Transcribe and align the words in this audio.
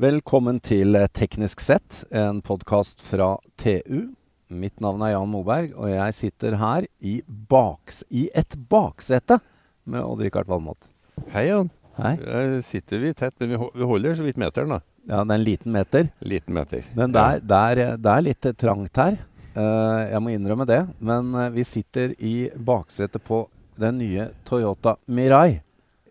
Velkommen 0.00 0.56
til 0.64 0.96
Teknisk 1.12 1.60
sett, 1.60 1.98
en 2.16 2.38
podkast 2.40 3.02
fra 3.04 3.34
TU. 3.60 4.14
Mitt 4.48 4.78
navn 4.80 5.02
er 5.04 5.10
Jan 5.12 5.28
Moberg, 5.28 5.74
og 5.76 5.90
jeg 5.90 6.14
sitter 6.16 6.54
her 6.56 6.86
i, 7.04 7.18
baks, 7.28 7.98
i 8.08 8.22
et 8.32 8.56
baksete 8.72 9.36
med 9.84 10.00
Odd-Rikard 10.00 10.48
Valmot. 10.48 10.88
Hei, 11.34 11.42
Jan. 11.50 11.68
Hei. 11.98 12.14
Her 12.24 12.54
sitter 12.64 13.02
vi 13.04 13.10
tett, 13.12 13.36
men 13.36 13.52
vi, 13.52 13.84
holder 13.90 14.16
så 14.16 14.24
vidt 14.24 14.40
meteren, 14.40 14.72
da. 14.72 14.78
Ja, 15.10 15.20
det 15.26 15.36
er 15.36 15.42
en 15.42 15.44
liten 15.44 15.76
meter, 15.76 16.08
Liten 16.24 16.56
meter. 16.56 16.88
men 16.96 17.12
det 17.12 17.26
er, 17.28 17.44
det 17.92 18.14
er, 18.14 18.24
litt 18.24 18.50
trangt 18.64 19.02
her. 19.02 19.20
Eh, 19.52 20.00
jeg 20.14 20.24
må 20.24 20.32
innrømme 20.32 20.68
det. 20.72 20.86
Men 21.04 21.34
eh, 21.36 21.52
vi 21.52 21.66
sitter 21.68 22.16
i 22.16 22.48
baksetet 22.56 23.20
på 23.28 23.44
den 23.76 24.00
nye 24.00 24.30
Toyota 24.48 24.96
Mirai. 25.04 25.60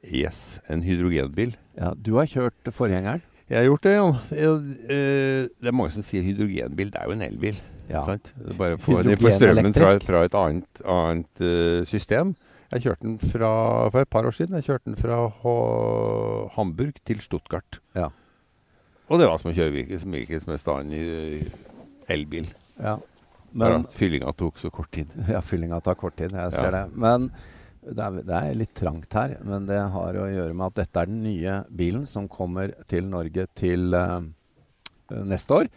Yes, 0.06 0.60
en 0.70 0.86
hydrogenbil. 0.86 1.58
Ja, 1.82 1.96
du 1.98 2.14
har 2.20 2.30
kjørt 2.30 2.74
forgjengeren. 2.78 3.26
Jeg 3.52 3.60
har 3.60 3.68
gjort 3.68 3.84
det. 3.84 3.94
Jeg, 4.40 4.52
eh, 4.96 5.50
det 5.60 5.68
er 5.68 5.76
mange 5.76 5.92
som 5.92 6.06
sier 6.08 6.24
hydrogenbil. 6.24 6.92
Det 6.94 7.02
er 7.02 7.10
jo 7.10 7.16
en 7.18 7.26
elbil. 7.26 7.58
Ja. 7.92 8.06
Sant? 8.08 8.32
Bare 8.56 8.78
få 8.80 9.02
den 9.04 9.20
får 9.20 9.36
strømmen 9.36 9.76
fra, 9.76 9.90
fra 10.00 10.22
et 10.24 10.38
annet, 10.40 10.82
annet 10.88 11.44
uh, 11.44 11.82
system. 11.90 12.32
Jeg 12.72 12.86
kjørte 12.86 13.04
den 13.04 13.18
fra, 13.20 13.52
for 13.92 14.06
et 14.06 14.12
par 14.12 14.24
år 14.30 14.36
siden. 14.38 14.56
Jeg 14.62 14.70
kjørte 14.70 14.88
den 14.88 14.96
fra 14.96 15.26
H 15.42 15.56
Hamburg 16.56 17.02
til 17.04 17.20
Stuttgart. 17.20 17.82
Ja. 17.98 18.08
Og 19.12 19.20
det 19.20 19.28
var 19.28 19.42
som 19.42 19.52
å 19.52 19.56
kjøre 19.58 19.74
hvilken 19.76 20.40
som 20.40 20.54
helst 20.54 20.70
annen 20.72 20.96
eh, 20.96 21.50
elbil. 22.16 22.48
Ja. 22.80 22.96
Bare 23.52 23.82
at 23.82 23.98
fyllinga 23.98 24.32
tok 24.40 24.62
så 24.62 24.72
kort 24.72 24.94
tid. 24.96 25.12
Ja, 25.28 25.42
fyllinga 25.44 25.82
tar 25.84 26.00
kort 26.00 26.16
tid. 26.16 26.32
Jeg 26.32 26.54
ser 26.56 26.72
Ja. 26.72 26.86
det. 26.86 26.96
Men 26.96 27.28
det 27.82 28.02
er, 28.04 28.18
det 28.26 28.38
er 28.38 28.58
litt 28.58 28.74
trangt 28.78 29.14
her. 29.18 29.38
Men 29.46 29.66
det 29.70 29.80
har 29.94 30.18
å 30.18 30.30
gjøre 30.30 30.54
med 30.54 30.70
at 30.70 30.82
dette 30.84 31.02
er 31.02 31.10
den 31.10 31.24
nye 31.26 31.62
bilen 31.74 32.06
som 32.10 32.30
kommer 32.32 32.76
til 32.92 33.08
Norge 33.10 33.48
til 33.58 33.96
uh, 33.98 34.22
neste 35.10 35.64
år. 35.64 35.72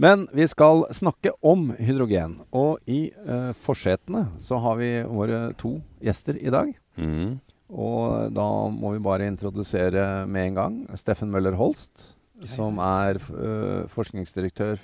Men 0.00 0.24
vi 0.32 0.46
skal 0.48 0.86
snakke 0.96 1.34
om 1.44 1.72
hydrogen. 1.76 2.38
Og 2.56 2.78
i 2.88 3.08
uh, 3.26 3.50
forsetene 3.58 4.28
så 4.40 4.60
har 4.62 4.78
vi 4.80 4.92
våre 5.04 5.48
to 5.60 5.76
gjester 6.04 6.38
i 6.38 6.52
dag. 6.54 6.70
Mm. 7.00 7.40
Og 7.70 8.30
da 8.34 8.46
må 8.74 8.94
vi 8.94 9.02
bare 9.02 9.28
introdusere 9.30 10.24
med 10.30 10.50
en 10.50 10.56
gang 10.58 10.78
Steffen 10.98 11.30
Møller 11.30 11.58
Holst, 11.58 12.14
som 12.54 12.78
er 12.82 13.18
uh, 13.34 13.90
forskningsdirektør 13.90 14.80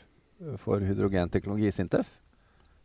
for 0.61 0.83
hydrogenteknologi 0.85 1.71
i 1.71 1.73
Sintef. 1.73 2.11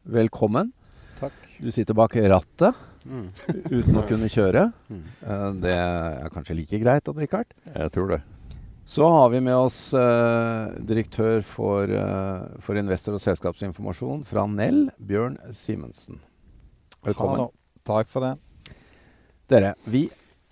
Velkommen. 0.07 0.71
Takk. 1.19 1.35
Du 1.61 1.67
sitter 1.73 1.97
bak 1.97 2.15
rattet 2.15 2.77
Mm. 3.05 3.29
uten 3.71 3.97
å 3.97 4.05
kunne 4.09 4.29
kjøre. 4.31 4.67
Mm. 4.91 5.01
Eh, 5.25 5.47
det 5.63 5.73
er 5.77 6.29
kanskje 6.33 6.57
like 6.59 6.81
greit, 6.83 7.09
å 7.09 7.15
drikke 7.17 7.41
hardt? 7.41 7.57
Jeg 7.71 7.93
tror 7.95 8.15
det. 8.15 8.21
Så 8.91 9.07
har 9.07 9.29
vi 9.31 9.39
med 9.39 9.55
oss 9.55 9.93
uh, 9.93 10.73
direktør 10.83 11.43
for, 11.47 11.87
uh, 11.87 12.57
for 12.59 12.75
investor- 12.75 13.15
og 13.15 13.21
selskapsinformasjon 13.23 14.25
fra 14.27 14.43
Nell, 14.49 14.89
Bjørn 14.97 15.37
Simensen. 15.55 16.19
Velkommen. 17.05 17.45
Hallo. 17.45 17.53
Takk 17.87 18.09
for 18.11 18.25
det. 18.25 18.33
Dere, 19.51 19.75
vi 19.85 20.07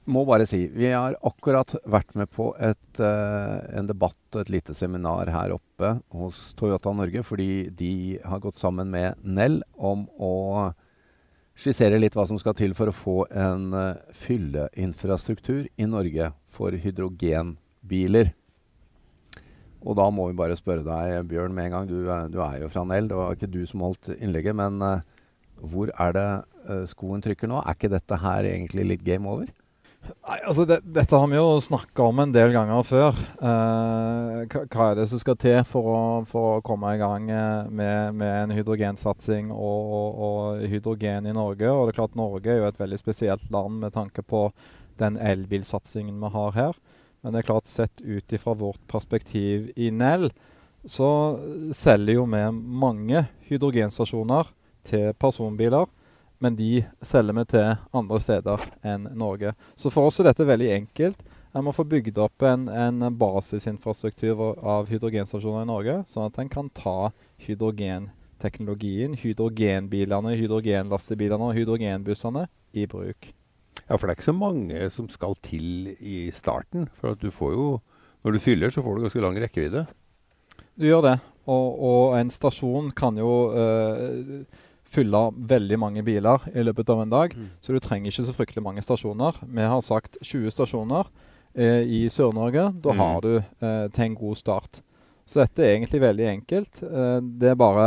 må 0.09 0.23
bare 0.25 0.47
si 0.50 0.64
Vi 0.72 0.88
har 0.89 1.17
akkurat 1.25 1.75
vært 1.86 2.16
med 2.17 2.31
på 2.31 2.52
et, 2.55 3.02
uh, 3.02 3.59
en 3.75 3.89
debatt 3.89 4.38
og 4.38 4.45
et 4.45 4.53
lite 4.53 4.77
seminar 4.77 5.30
her 5.33 5.58
oppe 5.58 5.97
hos 6.16 6.53
Toyota 6.59 6.94
Norge, 6.95 7.25
fordi 7.25 7.70
de 7.75 7.94
har 8.23 8.42
gått 8.45 8.61
sammen 8.61 8.94
med 8.94 9.20
Nell 9.25 9.59
om 9.75 10.08
å 10.16 10.33
skissere 11.59 11.99
litt 11.99 12.15
hva 12.15 12.23
som 12.29 12.39
skal 12.39 12.55
til 12.57 12.73
for 12.77 12.89
å 12.91 12.95
få 12.95 13.15
en 13.35 13.69
uh, 13.75 13.95
fylleinfrastruktur 14.15 15.65
i 15.75 15.88
Norge 15.89 16.31
for 16.55 16.71
hydrogenbiler. 16.79 18.31
Og 19.80 19.95
da 19.95 20.09
må 20.11 20.25
vi 20.30 20.35
bare 20.39 20.58
spørre 20.59 20.83
deg, 20.83 21.21
Bjørn, 21.30 21.53
med 21.55 21.69
en 21.69 21.75
gang. 21.77 21.87
Du, 21.87 21.98
er- 22.11 22.27
du 22.31 22.39
er 22.43 22.58
jo 22.65 22.71
fra 22.71 22.83
Nell. 22.87 23.08
Det 23.08 23.15
var 23.19 23.36
ikke 23.36 23.52
du 23.52 23.61
som 23.69 23.83
holdt 23.86 24.09
innlegget, 24.17 24.55
men 24.59 24.81
eh, 24.83 25.05
hvor 25.64 25.92
er 25.95 26.15
det 26.17 26.25
eh, 26.67 26.83
skoen 26.92 27.23
trykker 27.23 27.48
nå? 27.52 27.61
Er 27.64 27.77
ikke 27.77 27.92
dette 27.93 28.19
her 28.23 28.48
egentlig 28.49 28.87
litt 28.93 29.05
game 29.08 29.27
over? 29.31 29.48
Nei, 29.99 30.37
altså 30.48 30.64
det, 30.65 30.80
Dette 30.95 31.17
har 31.17 31.27
vi 31.30 31.37
jo 31.37 31.60
snakka 31.61 32.05
om 32.10 32.21
en 32.23 32.33
del 32.33 32.54
ganger 32.54 32.86
før. 32.87 33.17
Eh, 33.42 34.58
hva, 34.71 34.86
er 34.86 34.99
det 34.99 35.08
som 35.11 35.21
skal 35.21 35.37
til 35.42 35.60
for 35.67 35.89
å, 35.92 36.02
for 36.30 36.58
å 36.58 36.64
komme 36.65 36.93
i 36.95 36.99
gang 37.02 37.30
eh, 37.33 37.70
med, 37.70 38.17
med 38.20 38.36
en 38.45 38.54
hydrogensatsing 38.55 39.52
og, 39.54 39.93
og, 39.99 40.21
og 40.27 40.67
hydrogen 40.71 41.30
i 41.30 41.36
Norge? 41.36 41.70
Og 41.71 41.87
det 41.87 41.93
er 41.93 41.99
klart 41.99 42.20
Norge 42.20 42.54
er 42.54 42.61
jo 42.61 42.70
et 42.70 42.82
veldig 42.82 43.02
spesielt 43.02 43.49
land 43.54 43.82
med 43.83 43.95
tanke 43.98 44.26
på 44.26 44.48
den 45.02 45.20
elbilsatsingen 45.20 46.20
vi 46.21 46.31
har 46.36 46.55
her. 46.58 46.80
Men 47.21 47.36
det 47.36 47.42
er 47.42 47.49
klart 47.52 47.67
sett 47.67 48.02
ut 48.02 48.33
ifra 48.36 48.55
vårt 48.55 48.81
perspektiv 48.87 49.70
i 49.76 49.89
Nell, 49.92 50.30
så 50.87 51.36
selger 51.76 52.21
jo 52.21 52.27
vi 52.31 52.43
mange 52.55 53.26
hydrogenstasjoner 53.49 54.48
til 54.87 55.11
personbiler. 55.20 55.89
Men 56.39 56.55
de 56.55 56.86
selger 57.04 57.36
vi 57.36 57.44
til 57.52 57.73
andre 58.00 58.20
steder 58.23 58.64
enn 58.88 59.10
Norge. 59.20 59.54
Så 59.76 59.92
for 59.92 60.08
oss 60.08 60.22
er 60.22 60.30
dette 60.30 60.48
veldig 60.48 60.70
enkelt. 60.77 61.23
En 61.55 61.66
må 61.66 61.73
få 61.73 61.83
bygd 61.89 62.20
opp 62.22 62.45
en, 62.45 62.67
en 62.70 63.10
basisinfrastruktur 63.20 64.44
av 64.61 64.88
hydrogenstasjoner 64.92 65.66
i 65.66 65.70
Norge, 65.70 65.98
sånn 66.08 66.30
at 66.30 66.38
en 66.39 66.52
kan 66.52 66.70
ta 66.78 67.10
hydrogenteknologien, 67.48 69.17
hydrogenbilene, 69.20 70.36
hydrogenlastebilene 70.39 71.49
og 71.49 71.58
hydrogenbussene 71.58 72.45
i 72.78 72.86
bruk. 72.88 73.32
Ja, 73.89 73.98
for 73.98 74.05
det 74.05 74.14
er 74.14 74.20
ikke 74.20 74.30
så 74.30 74.38
mange 74.38 74.89
som 74.94 75.10
skal 75.10 75.33
til 75.42 75.95
i 75.98 76.30
starten. 76.36 76.86
For 77.02 77.16
at 77.16 77.23
du 77.23 77.32
får 77.33 77.55
jo 77.58 77.70
Når 78.20 78.36
du 78.36 78.39
fyller, 78.44 78.67
så 78.70 78.82
får 78.83 78.95
du 78.95 79.02
ganske 79.05 79.22
lang 79.23 79.38
rekkevidde. 79.39 79.86
Du 80.76 80.83
gjør 80.83 81.05
det, 81.05 81.14
og, 81.48 81.67
og 81.80 82.17
en 82.17 82.30
stasjon 82.30 82.89
kan 82.92 83.16
jo 83.16 83.30
eh, 83.55 84.42
fylle 84.89 85.22
veldig 85.50 85.77
mange 85.80 86.04
biler 86.04 86.45
i 86.54 86.64
løpet 86.66 86.89
av 86.89 87.02
en 87.04 87.11
dag. 87.14 87.33
Mm. 87.38 87.50
Så 87.61 87.73
du 87.76 87.80
trenger 87.83 88.10
ikke 88.11 88.26
så 88.27 88.36
fryktelig 88.36 88.64
mange 88.66 88.82
stasjoner. 88.86 89.38
Vi 89.45 89.61
har 89.73 89.82
sagt 89.86 90.17
20 90.26 90.50
stasjoner 90.55 91.08
eh, 91.55 91.83
i 91.86 92.04
Sør-Norge. 92.10 92.72
Da 92.82 92.94
Mm. 92.94 92.98
har 92.99 93.22
du 93.22 93.33
eh, 93.38 93.88
til 93.94 94.05
en 94.10 94.16
god 94.16 94.36
start. 94.38 94.82
Så 95.30 95.44
dette 95.44 95.61
er 95.61 95.76
egentlig 95.78 96.02
veldig 96.02 96.26
enkelt. 96.26 96.80
Eh, 96.82 97.20
det 97.22 97.52
er 97.52 97.55
bare 97.61 97.83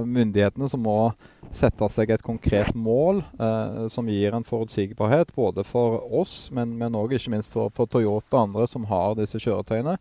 eh, 0.00 0.04
myndighetene 0.04 0.68
som 0.68 0.82
må 0.82 1.12
sette 1.54 1.86
seg 1.94 2.10
et 2.10 2.22
konkret 2.26 2.74
mål 2.74 3.20
eh, 3.38 3.84
som 3.88 4.08
gir 4.10 4.34
en 4.34 4.42
forutsigbarhet 4.44 5.30
både 5.36 5.62
for 5.64 6.00
oss, 6.10 6.50
men, 6.52 6.74
men 6.76 6.92
også 6.98 7.20
ikke 7.20 7.30
minst 7.36 7.52
for, 7.54 7.70
for 7.70 7.86
Toyota 7.86 8.34
og 8.40 8.48
andre 8.48 8.66
som 8.66 8.84
har 8.90 9.14
disse 9.14 9.38
kjøretøyene. 9.38 9.94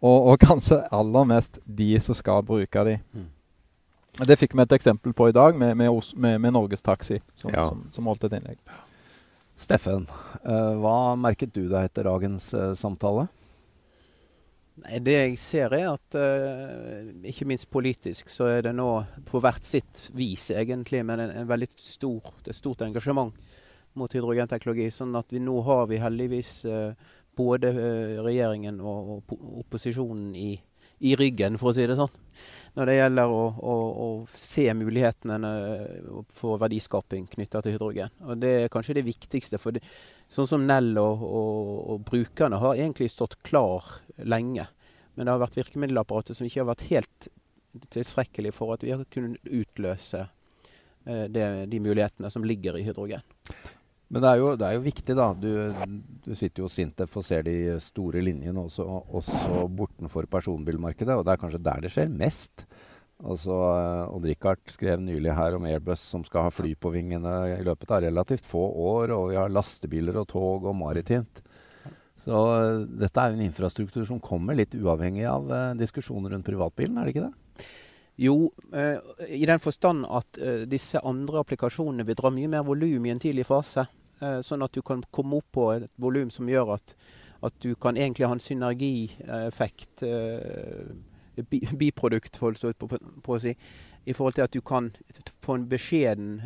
Og, 0.00 0.32
og 0.32 0.38
kanskje 0.40 0.80
aller 0.92 1.24
mest 1.28 1.60
de 1.68 1.92
som 2.00 2.16
skal 2.16 2.42
bruke 2.48 2.82
de. 2.88 2.96
Mm. 3.12 3.28
Det 4.16 4.36
fikk 4.40 4.54
vi 4.56 4.62
et 4.64 4.72
eksempel 4.72 5.12
på 5.12 5.28
i 5.28 5.34
dag 5.36 5.56
med, 5.60 5.74
med, 5.76 5.90
Os- 5.92 6.14
med, 6.16 6.40
med 6.40 6.54
Norges 6.56 6.82
Taxi, 6.82 7.18
som, 7.34 7.50
Ja. 7.52 7.66
som, 7.68 7.82
som 7.92 8.06
holdt 8.08 8.24
et 8.24 8.36
innlegg. 8.38 8.58
Steffen, 9.56 10.06
uh, 10.44 10.72
hva 10.80 11.16
merket 11.20 11.52
du 11.52 11.66
deg 11.68 11.88
etter 11.90 12.04
dagens 12.08 12.48
uh, 12.56 12.72
samtale? 12.76 13.26
Nei, 14.84 14.98
Det 15.04 15.14
jeg 15.16 15.36
ser 15.40 15.72
er 15.76 15.86
at 15.94 16.16
uh, 16.16 17.08
ikke 17.28 17.48
minst 17.48 17.68
politisk 17.72 18.28
så 18.32 18.48
er 18.52 18.66
det 18.68 18.74
nå 18.76 18.88
på 19.28 19.40
hvert 19.40 19.64
sitt 19.64 20.06
vis 20.16 20.50
egentlig, 20.52 21.00
men 21.08 21.20
en, 21.24 21.32
en 21.42 21.48
veldig 21.48 21.68
stor, 21.80 22.32
det 22.44 22.52
er 22.52 22.58
stort 22.60 22.84
engasjement 22.84 23.32
mot 23.96 24.12
hydrogenteknologi. 24.12 24.90
Sånn 24.92 25.16
at 25.16 25.32
vi 25.32 25.40
nå 25.40 25.60
har 25.64 25.86
vi 25.88 26.00
heldigvis 26.00 26.66
både 27.36 27.70
regjeringen 28.24 28.76
og, 28.80 29.08
og 29.32 29.60
opposisjonen 29.64 30.34
i, 30.36 30.50
i 30.98 31.16
ryggen, 31.16 31.58
for 31.60 31.70
å 31.70 31.76
si 31.76 31.86
det 31.88 31.96
sånn. 31.98 32.12
Når 32.76 32.88
det 32.88 32.96
gjelder 32.96 33.32
å, 33.32 33.42
å, 33.56 33.74
å 34.04 34.08
se 34.36 34.66
mulighetene 34.76 35.50
eh, 35.60 36.10
for 36.36 36.60
verdiskaping 36.60 37.24
knytta 37.32 37.62
til 37.64 37.76
hydrogen. 37.76 38.12
Og 38.26 38.40
det 38.42 38.52
er 38.62 38.72
kanskje 38.72 38.98
det 38.98 39.06
viktigste. 39.06 39.60
for 39.60 39.76
det, 39.76 39.84
Sånn 40.32 40.48
som 40.50 40.66
Nell 40.66 40.92
og, 41.00 41.22
og, 41.24 41.72
og 41.94 42.04
brukerne 42.08 42.60
har 42.60 42.76
egentlig 42.76 43.10
stått 43.12 43.38
klar 43.46 43.84
lenge. 44.18 44.66
Men 45.14 45.24
det 45.24 45.32
har 45.32 45.44
vært 45.46 45.56
virkemiddelapparatet 45.60 46.36
som 46.36 46.48
ikke 46.48 46.64
har 46.64 46.72
vært 46.74 46.88
helt 46.90 47.28
tilstrekkelig 47.92 48.52
for 48.56 48.74
at 48.74 48.84
vi 48.84 48.92
har 48.92 49.04
kunnet 49.12 49.40
utløse 49.44 50.26
eh, 50.26 51.24
det, 51.32 51.48
de 51.72 51.80
mulighetene 51.80 52.30
som 52.32 52.44
ligger 52.44 52.76
i 52.76 52.84
hydrogen. 52.84 53.24
Men 54.06 54.22
det 54.22 54.30
er 54.30 54.38
jo, 54.38 54.50
det 54.54 54.66
er 54.68 54.76
jo 54.76 54.84
viktig, 54.84 55.14
da. 55.18 55.30
Du, 55.34 55.50
du 56.22 56.34
sitter 56.38 56.62
jo 56.62 56.68
hos 56.68 56.76
Sintef 56.78 57.16
og 57.18 57.24
ser 57.26 57.42
de 57.46 57.56
store 57.82 58.22
linjene 58.22 58.62
også, 58.62 58.84
også 59.18 59.64
bortenfor 59.74 60.28
personbilmarkedet, 60.30 61.16
og 61.16 61.24
det 61.26 61.34
er 61.34 61.40
kanskje 61.42 61.64
der 61.66 61.82
det 61.82 61.90
skjer 61.94 62.12
mest. 62.12 62.66
Altså, 63.24 63.56
Odd 64.12 64.28
Rikard 64.28 64.60
skrev 64.68 65.00
nylig 65.00 65.32
her 65.34 65.56
om 65.56 65.64
Airbus 65.66 66.02
som 66.04 66.22
skal 66.26 66.46
ha 66.46 66.52
fly 66.52 66.74
på 66.78 66.92
vingene 66.94 67.32
i 67.56 67.64
løpet 67.66 67.94
av 67.96 68.04
relativt 68.04 68.46
få 68.46 68.62
år, 68.92 69.14
og 69.16 69.30
vi 69.32 69.40
har 69.40 69.50
lastebiler 69.52 70.20
og 70.20 70.28
tog 70.30 70.68
og 70.68 70.76
maritimt. 70.76 71.42
Så 72.20 72.36
dette 72.86 73.22
er 73.22 73.32
jo 73.32 73.40
en 73.40 73.48
infrastruktur 73.48 74.06
som 74.08 74.22
kommer 74.22 74.56
litt 74.56 74.74
uavhengig 74.76 75.26
av 75.28 75.50
eh, 75.52 75.74
diskusjoner 75.80 76.32
rundt 76.32 76.46
privatbilen, 76.46 76.96
er 76.96 77.08
det 77.08 77.14
ikke 77.14 77.26
det? 77.26 77.66
Jo, 78.16 78.52
eh, 78.72 78.96
i 79.28 79.46
den 79.46 79.60
forstand 79.60 80.06
at 80.08 80.38
eh, 80.40 80.64
disse 80.68 81.00
andre 81.04 81.42
applikasjonene 81.42 82.06
vil 82.08 82.16
dra 82.16 82.30
mye 82.32 82.48
mer 82.48 82.64
volum 82.64 83.04
i 83.04 83.12
en 83.12 83.20
tidlig 83.20 83.44
fase. 83.48 83.84
Eh, 84.24 84.38
sånn 84.40 84.64
at 84.64 84.72
du 84.72 84.80
kan 84.80 85.02
komme 85.12 85.42
opp 85.42 85.50
på 85.52 85.66
et 85.74 85.90
volum 86.00 86.30
som 86.32 86.48
gjør 86.48 86.78
at, 86.78 86.94
at 87.44 87.58
du 87.60 87.74
kan 87.76 87.98
egentlig 88.00 88.24
ha 88.24 88.32
en 88.32 88.40
synergieffekt, 88.40 90.06
eh, 90.08 91.42
bi, 91.44 91.60
biprodukt, 91.82 92.40
holdt 92.40 92.64
jeg 92.64 92.78
på, 92.80 92.88
å 92.96 93.38
si, 93.42 93.52
i 94.08 94.14
forhold 94.16 94.38
til 94.38 94.46
at 94.46 94.54
du 94.54 94.62
kan 94.64 94.88
få 95.44 95.58
en 95.58 95.66
beskjeden, 95.68 96.38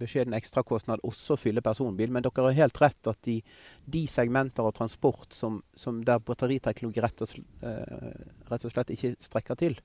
beskjeden 0.00 0.34
ekstrakostnad 0.34 1.04
også 1.06 1.36
fylle 1.38 1.62
personbil. 1.62 2.08
Men 2.10 2.24
dere 2.24 2.48
har 2.48 2.56
helt 2.56 2.80
rett 2.80 3.10
at 3.12 3.20
de, 3.28 3.36
de 3.84 4.06
segmenter 4.10 4.64
av 4.64 4.72
transport 4.78 5.36
som, 5.36 5.60
som 5.76 6.00
der 6.08 6.24
batteriteknologi 6.24 7.04
rett 7.04 7.20
og, 7.20 7.30
slett, 7.30 8.48
rett 8.48 8.64
og, 8.64 8.72
slett 8.72 8.94
ikke 8.96 9.12
strekker 9.28 9.60
til, 9.60 9.76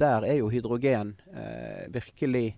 der 0.00 0.26
er 0.26 0.38
jo 0.40 0.50
hydrogen 0.52 1.14
eh, 1.34 1.88
virkelig 1.92 2.56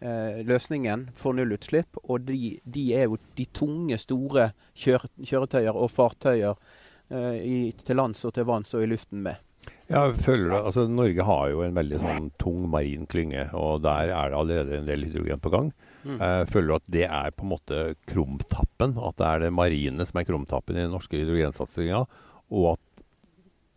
eh, 0.00 0.42
løsningen 0.46 1.08
for 1.16 1.36
nullutslipp. 1.36 1.98
Og 2.04 2.26
de, 2.28 2.58
de, 2.64 2.84
er 2.96 3.08
jo 3.08 3.18
de 3.38 3.46
tunge, 3.52 3.98
store 3.98 4.50
kjør, 4.74 5.08
kjøretøyer 5.22 5.74
og 5.76 5.90
fartøyer 5.92 6.54
eh, 7.10 7.40
i, 7.40 7.58
til 7.80 8.00
lands 8.00 8.24
og 8.24 8.36
til 8.36 8.48
vanns 8.48 8.76
og 8.76 8.84
i 8.84 8.90
luften 8.92 9.24
med. 9.24 9.40
Ja, 9.88 10.06
føler 10.16 10.48
du, 10.48 10.54
altså 10.56 10.86
Norge 10.88 11.24
har 11.28 11.48
jo 11.52 11.60
en 11.64 11.76
veldig 11.76 11.98
sånn 12.00 12.28
tung 12.40 12.62
marin 12.72 13.04
klynge, 13.08 13.50
og 13.52 13.82
der 13.84 14.14
er 14.16 14.30
det 14.32 14.38
allerede 14.38 14.78
en 14.78 14.88
del 14.88 15.04
hydrogen 15.04 15.42
på 15.44 15.52
gang. 15.52 15.68
Mm. 16.04 16.16
Uh, 16.20 16.44
føler 16.48 16.70
du 16.70 16.76
at 16.76 16.86
det 16.94 17.04
er 17.04 17.34
på 17.36 17.44
en 17.44 17.52
måte 17.52 17.82
krumtappen? 18.08 18.96
At 18.96 19.18
det 19.20 19.28
er 19.28 19.44
det 19.44 19.52
marine 19.52 20.06
som 20.08 20.20
er 20.20 20.26
krumtappen 20.28 20.78
i 20.78 20.86
den 20.86 20.92
norske 20.96 21.20
hydrogensatsinga, 21.20 22.00
og 22.56 22.70
at 22.72 23.04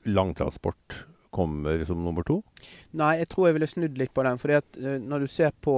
langtransport 0.08 1.02
kommer 1.38 1.84
som 1.88 2.02
nummer 2.04 2.26
to? 2.28 2.40
Nei, 2.98 3.14
jeg 3.22 3.30
tror 3.32 3.48
jeg 3.48 3.58
ville 3.58 3.70
snudd 3.70 4.00
litt 4.02 4.14
på 4.16 4.26
den. 4.26 4.42
fordi 4.42 4.58
at 4.58 4.80
uh, 4.82 4.96
Når 5.04 5.26
du 5.26 5.28
ser 5.32 5.54
på, 5.54 5.76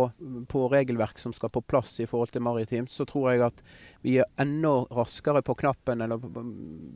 på, 0.48 0.64
regelverk 0.72 1.20
som 1.20 1.36
skal 1.36 1.52
på 1.54 1.62
plass 1.62 1.98
i 2.00 2.08
forhold 2.10 2.32
til 2.34 2.46
maritimt, 2.46 2.92
så 2.92 3.06
tror 3.10 3.32
jeg 3.34 3.46
at 3.50 3.62
vi 4.06 4.18
er 4.20 4.32
enda 4.40 4.86
raskere 4.96 5.44
på 5.46 5.58
knappen 5.60 6.02
eller 6.02 6.24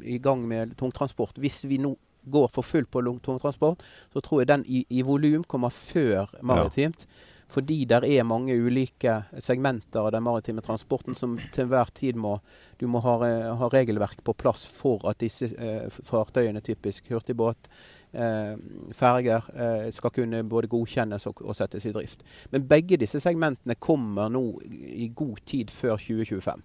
i 0.04 0.18
gang 0.24 0.48
med 0.48 0.77
tungtransport 0.80 1.38
hvis 1.44 1.65
vi 1.68 1.81
nå 1.83 1.95
går 2.24 2.48
for 2.48 2.63
fullt 2.63 2.88
på 2.92 3.01
tungtransport, 3.24 3.83
så 4.13 4.21
tror 4.24 4.42
jeg 4.42 4.48
den 4.48 4.66
i, 4.66 4.86
i 4.89 5.01
volum 5.04 5.44
kommer 5.44 5.69
før 5.69 6.31
maritimt. 6.42 7.04
Ja. 7.04 7.30
Fordi 7.54 7.83
det 7.86 8.00
er 8.07 8.25
mange 8.25 8.56
ulike 8.56 9.19
segmenter 9.44 10.01
av 10.01 10.12
den 10.16 10.24
maritime 10.25 10.63
transporten 10.66 11.18
som 11.18 11.36
til 11.54 11.68
enhver 11.68 11.92
tid 11.94 12.18
må 12.18 12.39
Du 12.80 12.88
må 12.89 13.00
ha, 13.04 13.18
ha 13.59 13.69
regelverk 13.71 14.24
på 14.25 14.33
plass 14.33 14.66
for 14.66 15.06
at 15.07 15.19
disse 15.21 15.51
eh, 15.54 15.86
fartøyene, 16.04 16.63
typisk 16.66 17.12
hurtigbåt, 17.13 17.69
eh, 18.13 18.54
ferger, 18.95 19.50
eh, 19.54 19.89
skal 19.94 20.13
kunne 20.15 20.44
både 20.50 20.69
godkjennes 20.71 21.27
og, 21.30 21.42
og, 21.44 21.56
settes 21.57 21.86
i 21.89 21.94
drift. 21.95 22.24
Men 22.51 22.68
begge 22.69 23.00
disse 23.01 23.21
segmentene 23.24 23.75
kommer 23.80 24.31
nå 24.31 24.45
i 24.69 25.12
god 25.15 25.44
tid 25.50 25.74
før 25.74 25.98
2025. 25.98 26.63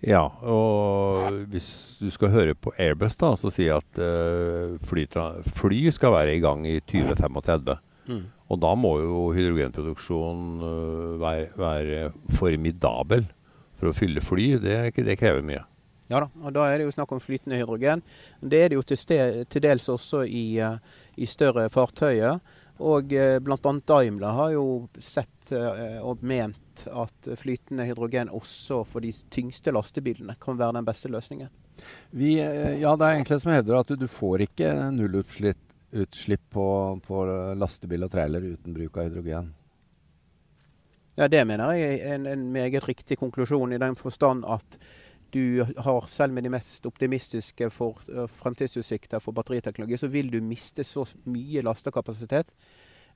Ja, 0.00 0.22
og 0.48 1.34
hvis 1.52 1.98
du 2.00 2.08
skal 2.12 2.32
høre 2.32 2.56
på 2.56 2.72
Airbus, 2.80 3.18
da, 3.20 3.34
så 3.36 3.50
sier 3.52 3.74
jeg 3.74 3.82
at 3.84 4.00
eh, 4.00 4.76
fly, 4.88 5.04
fly, 5.60 5.80
skal 5.92 6.14
være 6.14 6.38
i 6.38 6.40
gang 6.40 6.64
i 6.68 6.78
2035. 6.80 7.76
Mm. 8.08 8.22
Og 8.50 8.60
da 8.62 8.70
må 8.74 8.94
jo 8.98 9.26
hydrogenproduksjon 9.36 10.46
uh, 10.64 11.20
være, 11.20 11.50
være, 11.60 11.98
formidabel 12.34 13.28
for 13.78 13.90
å 13.90 13.94
fylle 13.94 14.24
fly. 14.24 14.46
Det, 14.62 14.78
det, 14.96 15.18
krever 15.20 15.44
mye. 15.46 15.62
Ja 16.10 16.24
da, 16.24 16.30
og 16.42 16.54
da 16.56 16.66
er 16.66 16.80
det 16.80 16.88
jo 16.88 16.94
snakk 16.94 17.12
om 17.14 17.22
flytende 17.22 17.60
hydrogen. 17.60 18.02
Det 18.42 18.64
er 18.64 18.72
det 18.72 18.80
jo 18.80 18.86
til, 18.86 18.98
sted, 18.98 19.44
til 19.50 19.62
dels 19.62 19.86
også 19.92 20.24
i, 20.26 20.44
uh, 20.58 20.76
i 21.16 21.28
større 21.30 21.68
fartøyer. 21.70 22.40
Og 22.80 23.14
uh, 23.14 23.36
bl.a. 23.44 23.74
Daimler 23.92 24.36
har 24.40 24.52
jo 24.56 24.66
sett 24.98 25.52
og 26.02 26.20
ment 26.22 26.84
at 26.86 27.30
flytende 27.40 27.86
hydrogen 27.88 28.28
også 28.30 28.84
for 28.86 29.02
de 29.02 29.10
tyngste 29.32 29.72
lastebilene 29.74 30.36
kan 30.40 30.58
være 30.60 30.76
den 30.78 30.86
beste 30.86 31.10
løsningen? 31.10 31.50
Vi, 32.10 32.40
eh, 32.40 32.80
ja, 32.80 32.96
det 32.96 33.06
er 33.06 33.16
egentlig 33.16 33.40
som 33.42 33.52
hevder 33.54 33.80
at 33.80 33.90
du, 33.90 33.96
du 33.96 34.08
får 34.10 34.46
ikke 34.48 34.72
nullutslipp 34.94 35.66
utslipp 35.90 36.42
på, 36.54 36.64
på, 37.02 37.24
lastebil 37.58 38.06
og 38.06 38.12
trailer 38.12 38.44
uten 38.52 38.74
bruk 38.76 38.98
av 39.00 39.08
hydrogen. 39.08 39.48
Ja, 41.18 41.26
Det 41.28 41.40
mener 41.44 41.72
jeg 41.74 41.96
er 41.98 42.14
en, 42.14 42.28
en 42.30 42.44
meget 42.54 42.86
riktig 42.86 43.18
konklusjon, 43.18 43.72
i 43.74 43.80
den 43.82 43.96
forstand 43.98 44.46
at 44.46 44.78
du 45.32 45.64
har, 45.64 46.06
selv 46.10 46.34
med 46.36 46.46
de 46.46 46.52
mest 46.52 46.86
optimistiske 46.86 47.70
for, 47.74 48.00
uh, 48.10 48.26
fremtidsutsikter 48.40 49.22
for 49.22 49.36
batteriteknologi, 49.36 49.98
så 50.00 50.10
vil 50.12 50.30
du 50.32 50.40
miste 50.44 50.84
så 50.86 51.06
mye 51.30 51.64
lastekapasitet 51.66 52.54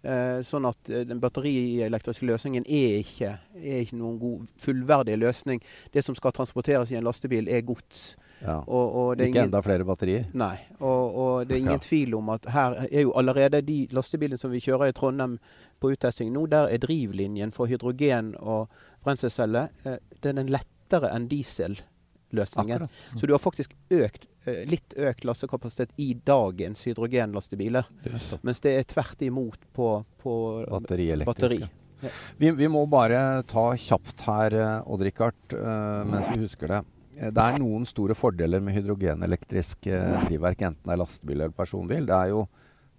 Uh, 0.04 0.42
sånn 0.44 0.66
at 0.68 0.90
uh, 0.92 0.98
den 1.08 1.16
batterielektriske 1.16 2.26
løsningen 2.28 2.66
er 2.68 2.98
ikke, 2.98 3.30
er 3.56 3.78
ikke, 3.86 3.96
noen 3.96 4.18
god, 4.20 4.50
fullverdig 4.60 5.14
løsning. 5.16 5.62
Det 5.94 6.02
som 6.04 6.12
skal 6.18 6.34
transporteres 6.36 6.92
i 6.92 6.98
en 6.98 7.06
lastebil, 7.06 7.48
er 7.48 7.64
gods. 7.64 8.02
Ja. 8.42 8.58
Og, 8.66 8.84
og 8.92 9.12
ikke 9.14 9.30
ingen, 9.30 9.46
enda 9.48 9.62
flere 9.64 9.86
batterier? 9.88 10.26
Nei. 10.36 10.58
Og, 10.80 11.16
og 11.16 11.48
det 11.48 11.56
er 11.56 11.62
ingen 11.62 11.78
ja. 11.78 11.84
tvil 11.86 12.18
om 12.18 12.28
at 12.34 12.50
her 12.52 12.76
er 12.90 13.06
jo 13.06 13.14
allerede 13.16 13.62
de 13.64 13.78
lastebilene 13.96 14.36
som 14.40 14.52
vi 14.52 14.60
kjører 14.60 14.92
i 14.92 14.96
Trondheim 14.96 15.38
på 15.80 15.94
uttesting 15.94 16.34
nå, 16.34 16.44
der 16.52 16.68
er 16.68 16.84
drivlinjen 16.84 17.54
for 17.56 17.70
hydrogen 17.72 18.34
og 18.40 18.68
brenselceller 19.04 19.72
eh, 19.88 19.96
den 20.24 20.42
er 20.42 20.52
lettere 20.52 21.14
enn 21.14 21.30
dieselløsningen. 22.34 22.86
Mm. 22.86 23.18
Så 23.20 23.26
du 23.26 23.34
har 23.34 23.42
faktisk 23.42 23.76
økt 23.94 24.28
Eh, 24.44 24.64
litt 24.68 24.92
økt 25.00 25.24
lastekapasitet 25.24 25.94
i 25.96 26.10
dagens 26.26 26.84
hydrogenlastebiler. 26.84 27.86
Mens 28.44 28.60
det 28.64 28.74
er 28.76 28.88
tvert 28.88 29.22
imot 29.24 29.62
på, 29.72 29.88
på 30.20 30.34
batteri. 30.68 31.62
Ja. 31.62 31.70
Vi, 32.36 32.50
vi, 32.52 32.68
må 32.68 32.82
bare 32.92 33.40
ta 33.48 33.70
kjapt 33.80 34.26
her, 34.26 34.56
eh, 34.58 34.90
Odd-Rikard, 34.92 35.38
uh, 35.56 36.02
mens 36.04 36.28
vi 36.34 36.42
husker 36.42 36.74
det. 36.74 36.82
Det 37.14 37.40
er 37.40 37.56
noen 37.62 37.86
store 37.88 38.16
fordeler 38.18 38.60
med 38.60 38.76
hydrogenelektrisk 38.76 39.88
uh, 39.88 40.26
drivverk, 40.26 40.66
enten 40.66 40.82
det 40.82 40.92
er 40.92 41.00
lastebil 41.00 41.38
eller 41.38 41.56
personbil. 41.56 42.04
Det 42.10 42.18
er 42.18 42.34
jo, 42.34 42.44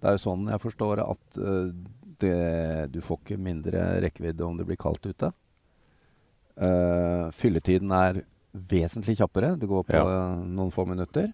det 0.00 0.10
er 0.10 0.16
jo 0.16 0.24
sånn 0.24 0.50
jeg 0.50 0.64
forstår 0.64 1.04
at 1.04 1.38
uh, 1.38 1.68
det, 2.18 2.36
du 2.90 2.98
får 3.04 3.22
ikke 3.22 3.38
mindre 3.38 3.86
rekkevidde 4.02 4.48
om 4.48 4.58
det 4.58 4.66
blir 4.66 4.80
kaldt 4.80 5.06
ute. 5.06 5.30
fylletiden 7.36 7.90
er 7.92 8.22
vesentlig 8.52 9.16
kjappere. 9.18 9.54
Det 9.60 9.68
går 9.68 9.86
på 9.88 9.96
ja. 9.96 10.36
noen 10.38 10.72
få 10.74 10.86
minutter. 10.88 11.32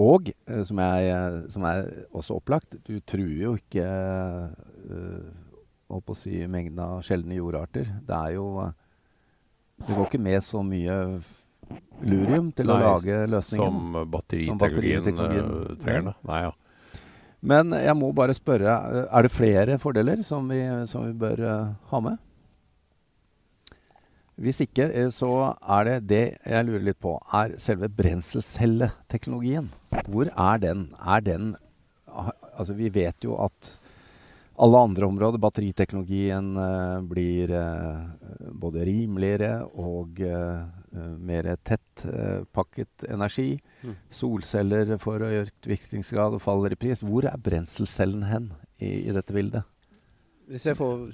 Og, 0.00 0.32
eh, 0.48 0.62
som, 0.66 0.80
jeg, 0.82 1.44
som, 1.54 1.66
er 1.68 1.86
også 2.10 2.38
opplagt, 2.40 2.74
du 2.86 2.98
truer 3.06 3.44
jo 3.44 3.52
ikke 3.60 3.84
uh, 4.90 5.28
å 5.94 6.16
si 6.18 6.40
mengden 6.50 6.80
av 6.82 7.04
sjeldne 7.06 7.38
jordarter. 7.38 7.92
Det 8.02 8.18
er 8.18 8.34
jo 8.34 8.48
Det 9.84 9.94
går 9.94 10.06
ikke 10.06 10.22
med 10.22 10.42
så 10.42 10.62
mye 10.62 10.98
lurium 12.04 12.50
til 12.54 12.68
Nei, 12.68 12.74
å 12.74 12.82
lage 12.82 13.22
løsningen. 13.30 13.78
Som 13.78 14.10
batteriteknologien 14.10 15.80
trenger. 15.82 16.14
Nei, 16.26 16.42
ja. 16.48 16.52
Men 17.44 17.74
jeg 17.76 17.94
må 17.98 18.08
bare 18.16 18.34
spørre, 18.34 18.74
er 19.04 19.26
det 19.26 19.30
flere 19.30 19.78
fordeler 19.78 20.22
som 20.24 20.46
vi, 20.48 20.62
som 20.88 21.04
vi 21.06 21.12
bør 21.22 21.42
uh, 21.44 21.74
ha 21.90 22.02
med? 22.02 22.22
Hvis 24.34 24.64
ikke, 24.64 24.88
eh, 24.90 25.10
så 25.14 25.54
er 25.62 25.86
det 25.86 25.96
det 26.10 26.24
jeg 26.42 26.66
lurer 26.66 26.88
litt 26.88 27.00
på, 27.02 27.14
er 27.38 27.54
selve 27.62 27.88
brenselcelleteknologien. 27.88 29.70
Hvor 30.10 30.30
er 30.32 30.58
den? 30.58 30.90
Er 30.98 31.20
den 31.20 31.54
Altså, 32.54 32.76
vi 32.78 32.86
vet 32.94 33.24
jo 33.26 33.34
at 33.42 33.72
alle 34.62 34.78
andre 34.78 35.08
områder, 35.08 35.40
batteriteknologien, 35.42 36.52
uh, 36.54 37.02
blir 37.02 37.50
uh, 37.50 38.06
både 38.54 38.84
rimeligere 38.86 39.64
og 39.74 40.22
mer 41.18 41.48
tettpakket 41.66 43.08
energi. 43.10 43.58
Mm. 43.82 43.96
Solceller 44.14 44.94
får 45.02 45.26
økt 45.26 45.66
virkningsgrad 45.66 46.38
og 46.38 46.44
faller 46.44 46.70
i 46.70 46.78
pris. 46.78 47.02
Hvor 47.02 47.26
er 47.26 47.34
brenselcellen 47.34 48.22
hen 48.30 48.52
i, 48.78 49.08
i 49.08 49.16
dette 49.16 49.34
bildet? 49.34 49.66
Hvis 50.50 50.66
jeg 50.66 50.76
får 50.76 51.06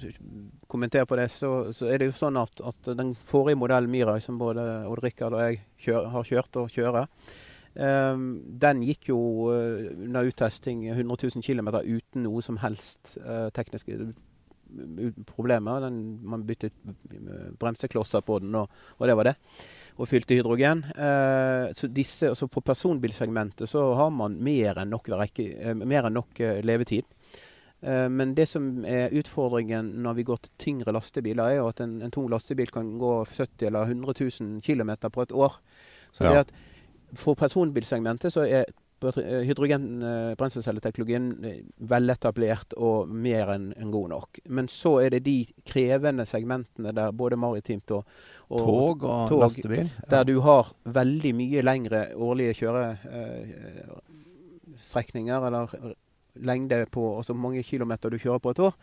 kommentere 0.67 1.07
på 1.07 1.15
det, 1.15 1.29
så, 1.31 1.71
så 1.75 1.87
er 1.87 2.01
det 2.01 2.09
jo 2.09 2.15
sånn 2.17 2.39
at, 2.41 2.63
at 2.67 2.89
den 2.99 3.13
forrige 3.15 3.59
modellen 3.59 3.91
Mirai, 3.91 4.19
som 4.23 4.39
både 4.39 4.65
Odd 4.89 5.03
Rikard 5.05 5.37
og 5.37 5.45
jeg 5.45 5.61
kjør, 5.85 6.09
har 6.15 6.27
kjørt 6.27 6.59
og 6.59 6.73
kjører, 6.73 7.07
um, 7.79 8.25
den 8.63 8.81
gikk 8.87 9.11
jo 9.13 9.21
uh, 9.53 9.87
under 9.93 10.27
uttesting 10.27 10.83
100 10.89 11.31
000 11.31 11.45
km 11.47 11.71
uten 11.79 12.25
noe 12.25 12.43
som 12.43 12.59
helst 12.63 13.15
uh, 13.23 13.47
tekniske 13.55 14.01
problemer. 15.27 15.83
Den, 15.83 16.01
man 16.27 16.43
byttet 16.47 16.75
bremseklosser 17.59 18.23
på 18.23 18.39
den, 18.43 18.55
og, 18.55 18.83
og, 18.97 19.07
det 19.07 19.15
var 19.19 19.31
det. 19.31 19.35
Og 19.99 20.11
fylte 20.11 20.35
hydrogen. 20.35 20.83
Uh, 20.91 21.71
så 21.75 21.87
disse, 21.87 22.33
altså 22.33 22.51
på 22.51 22.63
personbilsegmentet 22.67 23.71
så 23.71 23.93
har 23.99 24.11
man 24.15 24.35
mer 24.43 24.83
enn 24.83 24.91
nok, 24.91 25.11
mer 25.87 26.07
enn 26.07 26.19
nok 26.19 26.43
levetid. 26.67 27.07
Eh, 27.81 28.09
men 28.09 28.35
det 28.37 28.45
som 28.49 28.85
er 28.85 29.13
utfordringen 29.17 29.85
når 30.03 30.13
vi 30.19 30.23
går 30.27 30.37
til 30.43 30.51
tyngre 30.61 30.91
lastebiler, 30.93 31.43
er 31.43 31.55
jo 31.61 31.67
at 31.71 31.79
en, 31.81 32.01
en 32.05 32.11
tung 32.13 32.29
lastebil 32.31 32.69
kan 32.73 32.85
gå 33.01 33.13
70 33.25 33.67
eller 33.71 33.81
100 33.89 34.13
000 34.41 34.61
km 34.61 34.91
på 35.09 35.21
et 35.25 35.31
år. 35.31 35.53
Så 36.11 36.23
ja. 36.23 36.29
det 36.31 36.39
at 36.45 36.51
for 37.17 37.33
personbilsegmentet 37.35 38.33
så 38.33 38.41
er 38.45 38.63
hydrogenbrenselcelleteknologien 39.01 39.47
hydrogen-brenselcelleteknologien 39.47 41.45
eh, 41.45 41.63
veletablert 41.89 42.73
og 42.77 43.09
mer 43.09 43.49
enn 43.55 43.73
en 43.73 43.91
god 43.91 44.09
nok. 44.13 44.39
Men 44.45 44.67
så 44.69 44.99
er 45.01 45.09
det 45.15 45.23
de 45.25 45.47
krevende 45.65 46.25
segmentene 46.29 46.91
der 46.93 47.11
både 47.11 47.35
maritimt 47.41 47.91
og, 47.97 48.03
og 48.49 48.59
Tog 48.59 49.03
og 49.03 49.29
tog, 49.31 49.39
lastebil. 49.41 49.89
der 50.11 50.23
du 50.29 50.39
har 50.45 50.65
veldig 50.85 51.35
mye 51.35 51.61
lengre 51.65 52.07
årlige 52.13 52.53
kjørestrekninger, 52.61 55.39
eller 55.49 55.65
lengde 56.33 56.85
på 56.91 57.17
altså 57.17 57.33
mange 57.33 57.63
kilometer 57.63 58.09
du 58.09 58.19
kjører 58.19 58.43
på 58.43 58.53
et 58.53 58.61
år. 58.67 58.77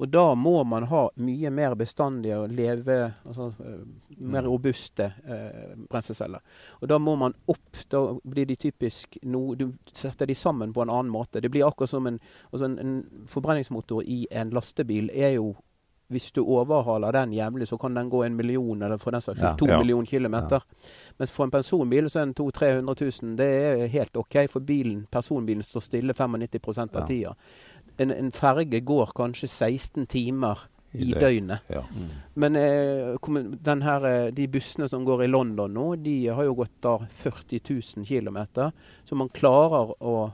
Og 0.00 0.08
da 0.08 0.34
må 0.34 0.62
man 0.64 0.86
ha 0.88 1.02
mye 1.20 1.50
mer 1.52 1.74
bestandige 1.76 2.38
og 2.40 2.52
leve 2.56 2.94
altså, 3.28 3.50
eh, 3.60 3.82
mer 4.24 4.46
robuste 4.48 5.10
eh, 5.28 5.74
brenselsceller. 5.92 6.40
Og 6.80 6.88
da 6.88 6.96
må 6.98 7.18
man 7.20 7.36
opp. 7.52 7.82
Da 7.92 8.00
blir 8.24 8.48
de 8.48 8.56
typisk 8.56 9.18
no, 9.22 9.54
Du 9.54 9.74
setter 9.92 10.26
de 10.26 10.34
sammen 10.34 10.72
på 10.72 10.82
en 10.82 10.92
annen 10.92 11.12
måte. 11.12 11.42
Det 11.44 11.50
blir 11.52 11.68
akkurat 11.68 11.92
som 11.92 12.08
en, 12.08 12.16
altså 12.48 12.70
en, 12.70 12.78
en 12.78 13.26
forbrenningsmotor 13.28 14.06
i 14.08 14.22
en 14.30 14.54
lastebil 14.56 15.12
er 15.12 15.36
jo 15.36 15.52
hvis 16.10 16.32
du 16.34 16.40
overhaler 16.42 17.12
den 17.12 17.32
jevnlig, 17.32 17.68
så 17.70 17.78
kan 17.80 17.94
den 17.94 18.10
gå 18.10 18.24
en 18.26 18.36
million 18.36 18.82
eller 18.82 18.98
for 18.98 19.10
den 19.14 19.20
saks 19.22 19.38
skyld 19.38 19.58
to 19.58 19.66
Ja. 19.68 19.78
millioner 19.78 20.06
kilometer. 20.06 20.62
Mens 21.18 21.30
for 21.30 21.44
en 21.44 21.50
personbil 21.50 22.04
så 22.10 22.20
er 22.20 22.24
den 22.26 22.34
200 22.34 22.82
000-300 22.82 23.22
000. 23.22 23.36
Det 23.36 23.46
er 23.46 23.86
helt 23.88 24.16
OK, 24.16 24.36
for 24.50 24.60
bilen, 24.60 25.06
personbilen 25.10 25.62
står 25.62 25.80
stille 25.86 26.12
95% 26.12 26.96
av 26.96 27.00
Ja. 27.00 27.06
tida. 27.06 27.34
En, 27.98 28.10
en 28.10 28.30
ferge 28.32 28.80
går 28.80 29.12
kanskje 29.14 29.48
16 29.48 30.06
timer 30.06 30.58
i 30.92 31.10
i 31.10 31.12
døgnet. 31.14 31.60
Ja. 31.70 31.84
Men 32.34 32.56
eh, 32.56 33.14
den 33.62 33.82
her, 33.82 34.04
eh, 34.06 34.30
de 34.34 34.48
bussene 34.48 34.88
som 34.88 35.04
går 35.04 35.22
i 35.22 35.28
London 35.28 35.70
nå, 35.72 36.02
de 36.02 36.26
har 36.26 36.42
jo 36.44 36.54
gått 36.54 36.80
da 36.82 36.96
40 37.22 37.60
000 37.96 38.04
km. 38.06 38.70
Så 39.04 39.14
man 39.14 39.28
klarer 39.28 39.94
å 40.02 40.32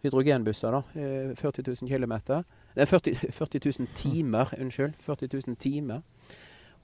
Hydrogenbusser, 0.00 0.70
da. 0.70 0.82
Eh, 0.94 1.34
40 1.34 1.62
000 1.82 1.88
km. 1.90 2.44
Nei, 2.76 2.86
40, 2.86 3.32
40 3.32 3.64
000 3.78 3.88
timer, 3.96 4.52
unnskyld. 4.58 4.96
40 5.02 5.28
000 5.46 5.56
timer. 5.58 6.02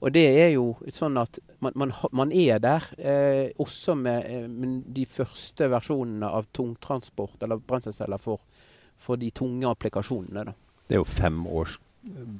Og 0.03 0.11
det 0.11 0.25
er 0.27 0.49
jo 0.53 0.73
sånn 0.93 1.15
at 1.17 1.39
man, 1.63 1.75
man, 1.79 1.93
man 2.15 2.33
er 2.35 2.59
der, 2.63 2.83
eh, 2.99 3.55
også 3.61 3.95
med, 3.97 4.27
eh, 4.27 4.47
med 4.51 4.83
de 4.93 5.05
første 5.07 5.69
versjonene 5.71 6.27
av 6.27 6.49
tungtransport 6.55 7.45
eller 7.45 7.63
brenselceller 7.63 8.21
for, 8.21 8.43
for 8.97 9.19
de 9.21 9.31
tunge 9.31 9.69
applikasjonene. 9.71 10.45
da. 10.51 10.55
Det 10.85 10.97
er 10.97 11.01
jo 11.01 11.07
fem 11.07 11.39
års 11.47 11.79
eh, 12.03 12.35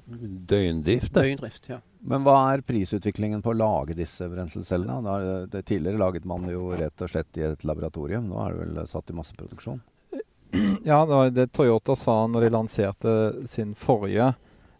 døgndrift, 0.52 1.14
det. 1.16 1.24
Døgndrift, 1.24 1.72
ja. 1.72 1.80
Men 2.06 2.28
hva 2.28 2.38
er 2.52 2.62
prisutviklingen 2.62 3.42
på 3.42 3.56
å 3.56 3.58
lage 3.58 3.96
disse 3.98 4.28
brenselcellene? 4.30 5.16
Det, 5.50 5.64
tidligere 5.66 6.04
laget 6.04 6.28
man 6.30 6.46
jo 6.52 6.68
rett 6.78 7.02
og 7.02 7.10
slett 7.10 7.40
i 7.40 7.48
et 7.48 7.66
laboratorium. 7.66 8.28
Nå 8.30 8.44
er 8.44 8.54
det 8.54 8.66
vel 8.68 8.92
satt 8.92 9.10
i 9.10 9.16
masseproduksjon? 9.18 9.82
Ja, 10.86 11.02
det 11.06 11.16
var 11.16 11.30
det 11.34 11.48
Toyota 11.54 11.96
sa 11.96 12.26
når 12.28 12.46
de 12.46 12.50
lanserte 12.54 13.14
sin 13.50 13.74
forrige 13.76 14.34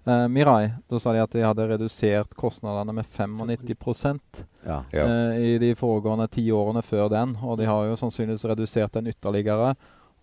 eh, 0.06 0.28
Mirai. 0.30 0.72
Da 0.90 1.00
sa 1.02 1.14
de 1.16 1.24
at 1.24 1.32
de 1.34 1.42
hadde 1.46 1.68
redusert 1.74 2.36
kostnadene 2.38 2.94
med 2.94 3.06
95 3.06 4.46
Ja. 4.66 4.84
Ja. 4.92 5.04
eh, 5.06 5.38
i 5.42 5.58
de 5.62 5.74
foregående 5.76 6.28
ti 6.32 6.48
årene 6.52 6.82
før 6.86 7.10
den. 7.10 7.36
Og 7.44 7.58
de 7.60 7.66
har 7.70 7.86
jo 7.90 7.96
sannsynligvis 8.00 8.46
redusert 8.50 8.94
den 8.98 9.08
ytterligere. 9.12 9.76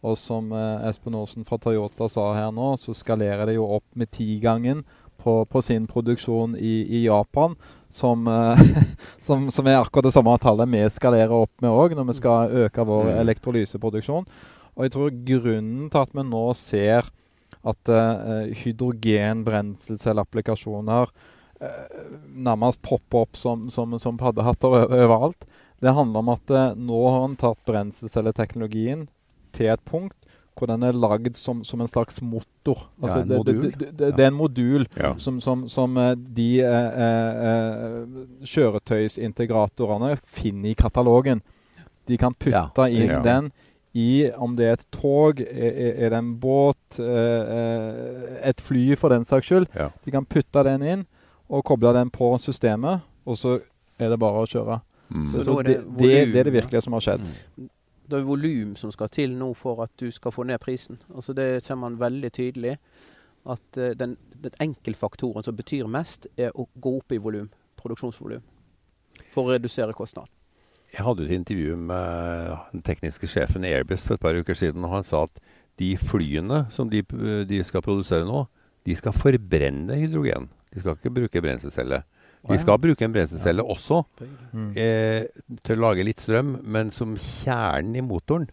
Og 0.03 0.17
som 0.19 0.51
eh, 0.53 0.89
Espen 0.89 1.15
Aasen 1.15 1.45
fra 1.47 1.59
Toyota 1.63 2.09
sa 2.11 2.33
her 2.35 2.51
nå, 2.55 2.73
så 2.79 2.95
skalerer 2.95 3.47
det 3.47 3.55
jo 3.59 3.69
opp 3.77 3.85
med 3.95 4.11
tigangen 4.11 4.83
på, 5.23 5.45
på 5.47 5.61
sin 5.63 5.85
produksjon 5.87 6.57
i, 6.59 6.81
i 6.99 7.05
Japan. 7.05 7.55
Som, 7.93 8.27
eh, 8.27 8.59
som, 9.23 9.47
som 9.55 9.67
er 9.71 9.79
akkurat 9.79 10.09
det 10.09 10.15
samme 10.17 10.35
tallet 10.43 10.71
vi 10.73 10.83
skalerer 10.91 11.31
opp 11.45 11.53
med 11.63 11.71
òg, 11.71 11.95
når 11.95 12.09
vi 12.11 12.19
skal 12.19 12.57
øke 12.65 12.87
vår 12.89 13.13
Mm. 13.13 13.21
elektrolyseproduksjon. 13.23 14.27
Og 14.77 14.85
jeg 14.87 14.93
tror 14.95 15.19
grunnen 15.29 15.91
til 15.93 16.01
at 16.01 16.13
vi 16.17 16.23
nå 16.25 16.55
ser 16.59 17.03
at 17.63 17.89
uh, 17.93 18.49
hydrogen-brenselcelleapplikasjoner 18.59 21.07
eh, 21.63 21.87
nærmest 22.35 22.83
popper 22.83 23.19
opp 23.27 23.37
som, 23.39 23.71
som, 23.71 23.99
som 24.03 24.19
paddehatter 24.19 24.69
overalt, 24.83 25.47
det 25.83 25.95
handler 25.95 26.19
om 26.25 26.29
at 26.35 26.51
uh, 26.51 26.75
nå 26.75 27.01
har 27.07 27.25
en 27.29 27.37
tatt 27.39 27.61
brenselcelleteknologien 27.69 29.07
til 29.55 29.67
et 29.71 29.85
punkt 29.87 30.23
hvor 30.59 30.67
den 30.69 30.83
er 30.85 30.93
lagd 30.97 31.37
som, 31.41 31.63
som 31.65 31.81
en 31.81 31.89
slags 31.89 32.21
motor. 32.23 32.89
Altså, 33.01 33.23
en 33.23 33.29
det, 33.29 33.39
det, 33.47 33.55
det, 33.81 33.93
det, 34.17 34.21
er 34.21 34.27
en 34.31 34.37
modul 34.37 34.87
Ja. 34.97 35.15
som, 35.17 35.41
som, 35.41 35.69
som 35.69 35.97
eh, 35.97 36.15
de 36.17 36.61
eh, 36.61 37.49
eh, 37.49 38.05
kjøretøysintegratorene 38.45 40.17
finner 40.27 40.71
i 40.71 40.75
katalogen. 40.79 41.43
De 42.09 42.19
kan 42.19 42.35
putte 42.35 42.53
Ja, 42.53 42.89
inn 42.89 43.11
ja. 43.11 43.23
den 43.25 43.53
i 43.95 44.31
om 44.41 44.55
det 44.57 44.67
er 44.67 44.73
et 44.79 44.87
tog, 44.95 45.41
er, 45.41 45.75
er- 45.93 46.11
det 46.11 46.19
en 46.19 46.31
båt, 46.41 46.99
eh, 46.99 47.53
eh, 47.57 48.39
et 48.49 48.61
fly 48.61 48.95
for 48.97 49.13
den 49.13 49.25
saks 49.29 49.47
skyld. 49.51 49.69
Ja. 49.77 49.91
De 50.05 50.11
kan 50.15 50.25
putte 50.25 50.63
den 50.65 50.83
inn 50.83 51.07
og 51.53 51.65
koble 51.69 51.93
den 51.93 52.11
på 52.11 52.31
systemet, 52.41 53.03
og 53.29 53.37
så 53.37 53.59
er 54.01 54.09
det 54.15 54.19
bare 54.19 54.41
å 54.43 54.49
kjøre. 54.49 54.81
Mm. 55.13 55.27
Så, 55.29 55.43
Så 55.43 55.45
så 55.45 55.63
det, 55.63 55.77
det 55.85 55.99
det, 56.01 56.33
det 56.33 56.41
er 56.41 56.45
det 56.49 56.53
virkelige 56.57 56.83
som 56.83 56.97
har 56.97 57.05
skjedd. 57.05 57.27
Mm. 57.57 57.69
Det 58.09 58.19
er 58.19 58.25
volum 58.27 58.73
som 58.77 58.91
skal 58.93 59.09
til 59.13 59.37
nå 59.37 59.53
for 59.57 59.83
at 59.85 59.93
du 60.01 60.11
skal 60.11 60.33
få 60.33 60.45
ned 60.49 60.59
prisen. 60.61 60.99
Altså 61.15 61.33
Det 61.37 61.63
ser 61.65 61.77
man 61.81 61.99
veldig 62.01 62.33
tydelig. 62.33 62.79
At 63.47 63.77
eh, 63.77 63.93
den, 63.99 64.17
den 64.43 64.57
enkeltfaktoren 64.61 65.45
som 65.45 65.57
betyr 65.57 65.87
mest, 65.91 66.27
er 66.37 66.51
å 66.57 66.67
gå 66.81 66.97
opp 66.99 67.13
i 67.13 67.19
volum. 67.19 67.49
Produksjonsvolum. 67.77 68.43
For 69.33 69.49
å 69.49 69.53
redusere 69.57 69.93
kostnaden. 69.97 70.31
Jeg 70.93 71.05
hadde 71.07 71.25
et 71.25 71.35
intervju 71.39 71.77
med 71.81 72.57
den 72.75 72.83
tekniske 72.85 73.29
sjefen 73.31 73.65
i 73.65 73.71
Airbus 73.73 74.03
for 74.05 74.19
et 74.19 74.21
par 74.25 74.37
uker 74.37 74.55
siden, 74.59 74.85
og 74.85 74.93
han 74.99 75.07
sa 75.09 75.23
at 75.25 75.39
de 75.81 75.95
flyene 75.97 76.67
som 76.75 76.91
de, 76.93 77.01
de 77.49 77.63
skal 77.65 77.81
produsere 77.85 78.27
nå, 78.29 78.43
de 78.85 78.97
skal 78.99 79.15
forbrenne 79.17 79.97
hydrogen. 79.97 80.51
De 80.75 80.83
skal 80.83 80.99
ikke 80.99 81.15
bruke 81.17 81.43
brenselcelle. 81.45 82.03
De 82.49 82.59
skal 82.59 82.79
bruke 82.83 83.05
en 83.07 83.13
brenselcelle 83.15 83.63
også 83.65 84.03
Mm. 84.53 84.73
eh, 84.77 85.25
til 85.65 85.79
å 85.79 85.85
lage 85.89 86.05
litt 86.05 86.21
strøm, 86.21 86.59
men 86.63 86.91
som 86.93 87.15
kjernen 87.17 87.97
i 87.97 88.03
motoren. 88.05 88.49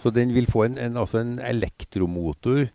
Så 0.00 0.12
den 0.14 0.32
vil 0.32 0.46
få 0.48 0.64
en, 0.68 0.78
en, 0.78 0.96
altså 0.96 1.18
en 1.20 1.38
elektromotor 1.42 2.68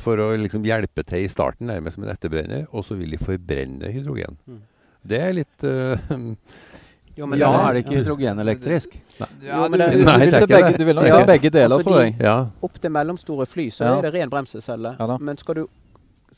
for 0.00 0.16
å 0.18 0.30
liksom 0.40 0.64
hjelpe 0.66 1.04
til 1.06 1.26
i 1.26 1.30
starten, 1.30 1.68
nærmest 1.68 1.94
som 1.98 2.04
en 2.08 2.10
etterbrenner, 2.14 2.64
og 2.72 2.82
så 2.88 2.96
vil 2.98 3.12
de 3.14 3.20
forbrenne 3.20 3.92
hydrogen. 3.92 4.38
Mm. 4.48 4.62
Det 5.04 5.20
er 5.20 5.36
litt 5.36 5.64
eh, 5.68 6.10
Jo, 7.16 7.28
ja, 7.38 7.48
er 7.68 7.72
det 7.76 7.84
ikke 7.84 7.98
hydrogenelektrisk? 8.00 8.96
Ja, 9.42 9.68
men 9.68 9.72
du, 9.72 9.78
det- 9.78 9.92
du, 9.98 10.04
Nei, 10.04 10.16
vil 10.18 10.30
det 10.30 10.34
er 10.34 10.42
ikke 10.46 10.54
begge, 10.54 10.70
det. 10.72 10.78
du 10.78 10.84
vil 10.88 10.96
nok 10.98 11.06
Ja. 11.06 11.20
se 11.20 11.26
begge 11.26 11.50
deler, 11.50 11.76
Altså, 11.76 11.88
tror 11.90 12.00
jeg. 12.02 12.16
Ja. 12.20 12.36
Opp 12.62 12.80
til 12.82 12.90
mellomstore 12.90 13.46
fly 13.46 13.68
så 13.70 13.84
er 13.98 14.02
det 14.02 14.14
ren 14.16 14.30
bremsecelle. 14.30 14.96
Ja. 14.98 15.16
Men 15.20 15.38
skal 15.38 15.54
du 15.54 15.66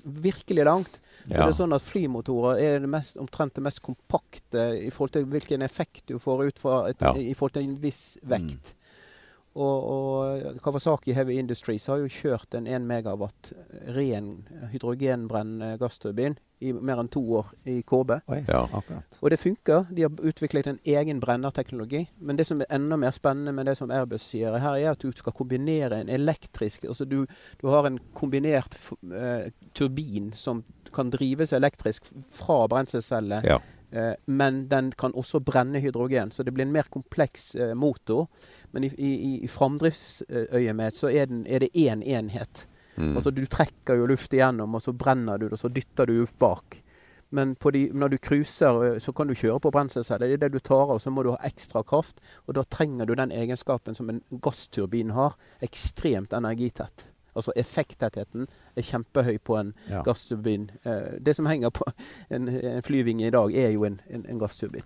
virkelig 0.05 0.65
langt, 0.69 1.01
så 1.27 1.33
ja. 1.35 1.47
er 1.49 1.53
sånn 1.57 1.73
at 1.75 1.83
flymotorer 1.83 2.61
er 2.63 2.79
det 2.85 2.89
mest, 2.93 3.17
omtrent 3.19 3.55
det 3.57 3.63
mest 3.65 3.81
kompakte 3.83 4.67
i 4.87 4.91
forhold 4.95 5.13
til 5.17 5.25
hvilken 5.33 5.63
effekt 5.67 6.05
du 6.07 6.19
får 6.23 6.45
ut 6.51 6.59
fra 6.59 6.89
et, 6.91 7.01
Ja. 7.01 7.15
i 7.17 7.33
forhold 7.35 7.53
til 7.57 7.63
en 7.65 7.77
viss 7.83 8.19
vekt. 8.23 8.75
Og, 9.57 9.87
og 9.89 10.59
Kawasaki 10.65 11.15
Heavy 11.17 11.39
Industries 11.41 11.87
har 11.89 12.03
jo 12.03 12.11
kjørt 12.13 12.55
en 12.59 12.67
1 12.69 12.85
megawatt 12.85 13.53
ren 13.97 14.45
hydrogenbrennende 14.73 15.79
gassturbin 15.81 16.37
i 16.65 16.73
mer 16.73 17.01
enn 17.01 17.09
to 17.13 17.21
år 17.39 17.51
i 17.69 17.79
KB. 17.85 18.15
Ja. 18.49 18.63
Og 19.21 19.31
det 19.33 19.39
funker. 19.41 19.89
De 19.93 20.07
har 20.07 20.29
utviklet 20.29 20.69
en 20.71 20.79
egen 20.89 21.21
brennerteknologi. 21.21 22.07
Men 22.17 22.39
det 22.39 22.47
som 22.49 22.61
er 22.61 22.71
enda 22.73 22.97
mer 23.01 23.13
spennende 23.17 23.53
med 23.57 23.69
det 23.69 23.77
som 23.81 23.93
Airbus 23.93 24.25
sier 24.31 24.57
her, 24.61 24.77
er 24.77 24.95
at 24.95 25.05
du 25.05 25.13
skal 25.17 25.37
kombinere 25.37 26.01
en 26.01 26.13
elektrisk 26.13 26.85
Altså 26.87 27.05
du, 27.05 27.25
du 27.61 27.69
har 27.73 27.87
en 27.89 27.99
kombinert 28.15 28.77
eh, 29.13 29.53
turbin 29.75 30.33
som 30.37 30.65
kan 30.95 31.11
drives 31.13 31.53
elektrisk 31.53 32.09
fra 32.33 32.67
brenselcelle, 32.73 33.43
Ja. 33.45 33.61
Eh, 33.91 34.15
men 34.27 34.69
den 34.69 34.93
kan 34.99 35.15
også 35.15 35.41
brenne 35.41 35.81
hydrogen. 35.81 36.33
Så 36.33 36.43
det 36.43 36.55
blir 36.55 36.67
en 36.67 36.73
mer 36.73 36.89
kompleks 36.91 37.55
eh, 37.55 37.75
motor. 37.75 38.27
Men 38.71 38.85
i, 38.85 38.93
i, 38.99 39.35
i 39.45 39.51
framdriftsøyemed 39.51 40.97
så 40.97 41.11
er, 41.11 41.27
den, 41.31 41.45
er 41.47 41.65
det 41.65 41.75
én 41.75 42.03
enhet. 42.03 42.67
Mm. 42.97 43.15
Altså 43.17 43.31
Du 43.31 43.45
trekker 43.47 43.99
jo 44.01 44.07
luft 44.09 44.33
igjennom, 44.33 44.75
og 44.75 44.83
så 44.83 44.93
brenner 44.93 45.39
du 45.39 45.49
det, 45.49 45.57
og 45.59 45.65
så 45.65 45.73
dytter 45.73 46.09
du 46.09 46.23
opp 46.23 46.39
bak. 46.39 46.83
Men 47.35 47.57
på 47.59 47.71
de, 47.75 47.89
når 47.93 48.09
du 48.15 48.19
cruiser, 48.23 48.99
så 49.03 49.13
kan 49.13 49.29
du 49.29 49.35
kjøre 49.35 49.59
på 49.61 49.73
brenselceller. 49.75 50.31
Det 50.31 50.39
er 50.39 50.45
det 50.47 50.53
du 50.55 50.63
tar 50.63 50.93
av, 50.95 51.01
så 51.03 51.11
må 51.11 51.25
du 51.27 51.33
ha 51.35 51.41
ekstra 51.45 51.83
kraft. 51.83 52.23
Og 52.47 52.55
da 52.57 52.63
trenger 52.63 53.07
du 53.07 53.17
den 53.19 53.35
egenskapen 53.35 53.99
som 53.99 54.11
en 54.13 54.23
gassturbin 54.31 55.11
har. 55.17 55.35
Ekstremt 55.67 56.37
energitett. 56.37 57.09
Altså 57.37 57.53
effekttettheten 57.57 58.47
er 58.77 58.83
kjempehøy 58.83 59.39
på 59.45 59.59
en 59.61 59.75
Ja. 59.91 60.03
gassturbin. 60.03 60.71
Eh, 60.85 61.19
det 61.21 61.37
som 61.37 61.47
henger 61.47 61.71
på 61.71 61.85
en, 62.35 62.49
en 62.49 62.83
flyvinge 62.83 63.27
i 63.29 63.31
dag, 63.35 63.55
er 63.55 63.71
jo 63.77 63.85
en, 63.85 64.01
en, 64.11 64.25
en 64.29 64.39
gassturbin. 64.41 64.83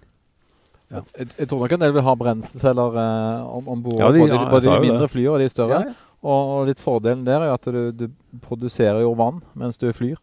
Jeg, 0.90 1.04
jeg 1.38 1.47
tror 1.49 1.61
nok 1.62 1.73
en 1.76 1.80
del 1.85 1.92
vil 1.95 2.02
ha 2.02 2.14
brenselceller 2.19 2.97
eh, 2.99 3.57
om, 3.57 3.69
om 3.71 3.83
bord. 3.83 4.00
Ja, 4.02 4.09
de- 4.12 4.19
både, 4.25 4.35
ja, 4.35 4.47
både 4.50 4.71
de 4.75 4.80
mindre 4.88 5.09
flyene 5.09 5.30
og 5.37 5.40
de 5.45 5.49
større. 5.52 5.80
Ja, 5.85 5.92
ja. 5.92 6.07
Og 6.21 6.66
litt 6.69 6.80
fordelen 6.83 7.23
der 7.25 7.40
er 7.47 7.54
at 7.54 7.64
du, 7.73 7.92
du 7.97 8.09
produserer 8.45 9.00
jo 9.00 9.14
vann 9.16 9.38
mens 9.57 9.78
du 9.80 9.87
flyr. 9.97 10.19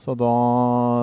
Så 0.00 0.14
da 0.16 0.30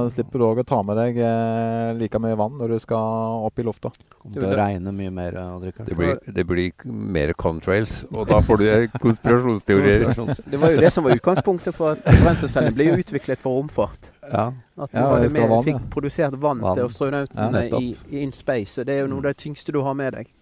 slipper 0.09 0.41
du 0.41 0.45
òg 0.47 0.59
å 0.63 0.65
ta 0.65 0.79
med 0.81 0.97
deg 0.97 1.19
eh, 1.21 1.91
like 1.99 2.17
mye 2.17 2.37
vann 2.39 2.55
når 2.57 2.71
du 2.73 2.77
skal 2.81 3.43
opp 3.45 3.61
i 3.61 3.65
lufta. 3.67 3.91
Det 4.33 4.47
regne 4.57 4.89
mye 4.95 5.11
mer. 5.13 5.37
Odd-Rikard. 5.37 5.91
Det 5.91 5.97
blir, 5.99 6.15
det 6.33 6.45
blir 6.49 6.87
mer 6.89 7.35
contrails, 7.37 7.99
og 8.09 8.25
da 8.31 8.39
får 8.41 8.63
du 8.63 8.65
konspirasjonsteorier. 9.05 10.07
Det 10.49 10.61
var 10.63 10.73
jo 10.73 10.81
det 10.81 10.91
som 10.95 11.05
var 11.05 11.13
utgangspunktet 11.19 11.77
for 11.77 11.93
at 11.93 12.09
brenselscellene 12.23 12.73
ble 12.73 12.89
utviklet 12.97 13.43
for 13.43 13.59
romfart. 13.59 14.09
Ja. 14.25 14.47
At 14.77 14.89
du 14.89 14.97
Ja, 14.97 15.13
med, 15.29 15.45
vann, 15.53 15.63
fikk 15.69 15.85
produsert 15.93 16.33
vann, 16.33 16.65
Vann. 16.65 16.73
til 16.81 16.89
astronautene 16.89 17.63
ja, 17.67 17.77
i, 17.77 17.93
i 18.09 18.25
in 18.25 18.33
space. 18.33 18.81
Og 18.81 18.89
det 18.89 18.97
er 18.97 19.05
jo 19.05 19.13
noe 19.13 19.21
av 19.27 19.29
det 19.29 19.37
tyngste 19.45 19.77
du 19.77 19.83
har 19.85 19.93
med 19.97 20.17
deg. 20.17 20.33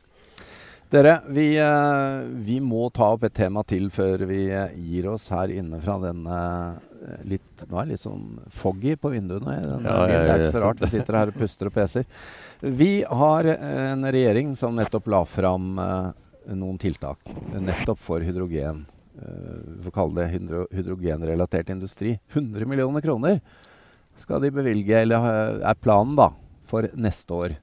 Dere, 0.95 1.17
vi, 1.27 1.57
eh, 1.57 2.23
vi 2.45 2.59
må 2.61 2.89
ta 2.93 3.09
opp 3.15 3.23
et 3.25 3.33
tema 3.35 3.63
til 3.67 3.89
før 3.91 4.21
vi 4.29 4.45
eh, 4.53 4.75
gir 4.85 5.09
oss 5.09 5.27
her 5.33 5.49
inne 5.51 5.79
fra 5.83 5.97
denne 5.99 6.35
eh, 6.37 6.94
litt 7.29 7.63
Nå 7.69 7.77
er 7.81 7.85
det 7.87 7.95
litt 7.95 8.01
sånn 8.03 8.25
foggy 8.53 8.95
på 8.99 9.11
vinduene. 9.13 9.55
Ja, 9.61 9.77
ja. 9.83 10.05
Det 10.07 10.31
er 10.33 10.43
ikke 10.45 10.55
så 10.57 10.61
rart. 10.65 10.81
Vi 10.83 10.89
sitter 10.91 11.17
her 11.19 11.31
og 11.31 11.37
puster 11.39 11.69
og 11.69 11.73
peser. 11.75 12.05
Vi 12.61 12.89
har 13.07 13.47
eh, 13.53 13.91
en 13.93 14.05
regjering 14.13 14.53
som 14.59 14.75
nettopp 14.77 15.07
la 15.13 15.23
fram 15.29 15.71
eh, 15.81 16.09
noen 16.53 16.77
tiltak 16.81 17.17
nettopp 17.55 17.99
for 18.01 18.21
hydrogen. 18.25 18.83
eh, 19.17 19.59
Vi 19.77 19.83
får 19.87 19.95
kalle 19.99 20.19
det 20.21 20.27
hydro 20.35 20.65
hydrogenrelatert 20.75 21.69
industri. 21.73 22.17
100 22.33 22.65
millioner 22.69 23.01
kroner 23.05 23.39
skal 24.21 24.39
de 24.45 24.51
bevilge, 24.55 24.95
eller 25.01 25.19
ha- 25.19 25.69
er 25.71 25.75
planen, 25.81 26.13
da, 26.15 26.29
for 26.69 26.85
neste 26.95 27.33
år. 27.35 27.57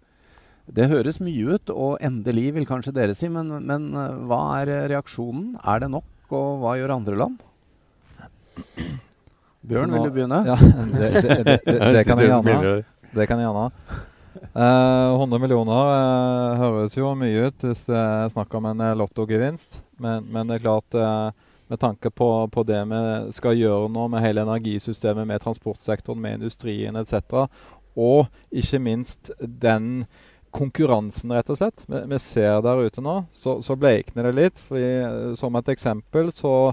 Det 0.72 0.84
høres 0.90 1.16
mye 1.24 1.54
ut, 1.56 1.70
og 1.74 1.96
endelig 2.04 2.50
vil 2.54 2.66
kanskje 2.68 2.92
dere 2.94 3.14
si, 3.18 3.28
men, 3.32 3.48
men 3.66 3.86
eh, 3.96 4.18
hva 4.28 4.42
er 4.60 4.68
eh, 4.74 4.84
reaksjonen? 4.92 5.54
Er 5.64 5.80
det 5.86 5.88
nok, 5.94 6.04
og 6.32 6.60
hva 6.62 6.74
gjør 6.80 6.92
andre 6.98 7.16
land? 7.22 7.40
Bjørn, 9.62 9.90
nå- 9.92 10.00
vil 10.00 10.08
du 10.10 10.14
begynne? 10.16 10.40
Ja, 10.48 10.56
det, 10.98 11.10
det, 11.12 11.36
det, 11.46 11.58
det, 11.66 11.92
det 11.98 12.02
kan 12.08 12.18
jeg 12.18 12.30
gjerne. 12.32 12.72
Det 13.12 13.26
kan 13.30 13.38
jeg 13.42 13.46
gjerne. 13.46 13.68
Eh, 14.56 15.12
100 15.20 15.38
millioner 15.42 15.92
eh, 15.92 16.58
høres 16.62 16.96
jo 16.96 17.12
mye 17.16 17.46
ut 17.50 17.66
hvis 17.68 17.84
det 17.88 17.96
er 17.98 18.32
snakk 18.32 18.54
om 18.58 18.66
en 18.72 18.80
eh, 18.88 18.94
lottogevinst. 18.98 19.82
Men, 20.02 20.24
men 20.32 20.48
det 20.50 20.58
er 20.58 20.64
klart, 20.66 20.96
eh, 20.98 21.52
med 21.72 21.80
tanke 21.80 22.10
på, 22.10 22.28
på 22.52 22.64
det 22.68 22.80
vi 22.90 23.02
skal 23.32 23.56
gjøre 23.60 23.92
nå 23.92 24.08
med 24.12 24.24
hele 24.24 24.42
energisystemet, 24.44 25.28
med 25.30 25.40
transportsektoren, 25.44 26.20
med 26.20 26.40
industrien 26.40 26.96
etc., 27.00 27.46
og 27.92 28.26
ikke 28.56 28.78
minst 28.80 29.30
den 29.40 30.06
konkurransen, 30.52 31.32
rett 31.36 31.48
og 31.52 31.58
slett, 31.60 31.82
vi, 31.88 31.98
vi 32.08 32.18
ser 32.20 32.58
der 32.64 32.80
ute 32.88 33.04
nå, 33.04 33.18
så, 33.36 33.58
så 33.64 33.76
bleikner 33.76 34.28
det 34.30 34.34
litt. 34.36 34.60
fordi 34.66 34.90
eh, 35.04 35.30
Som 35.38 35.56
et 35.60 35.70
eksempel 35.72 36.32
så 36.32 36.72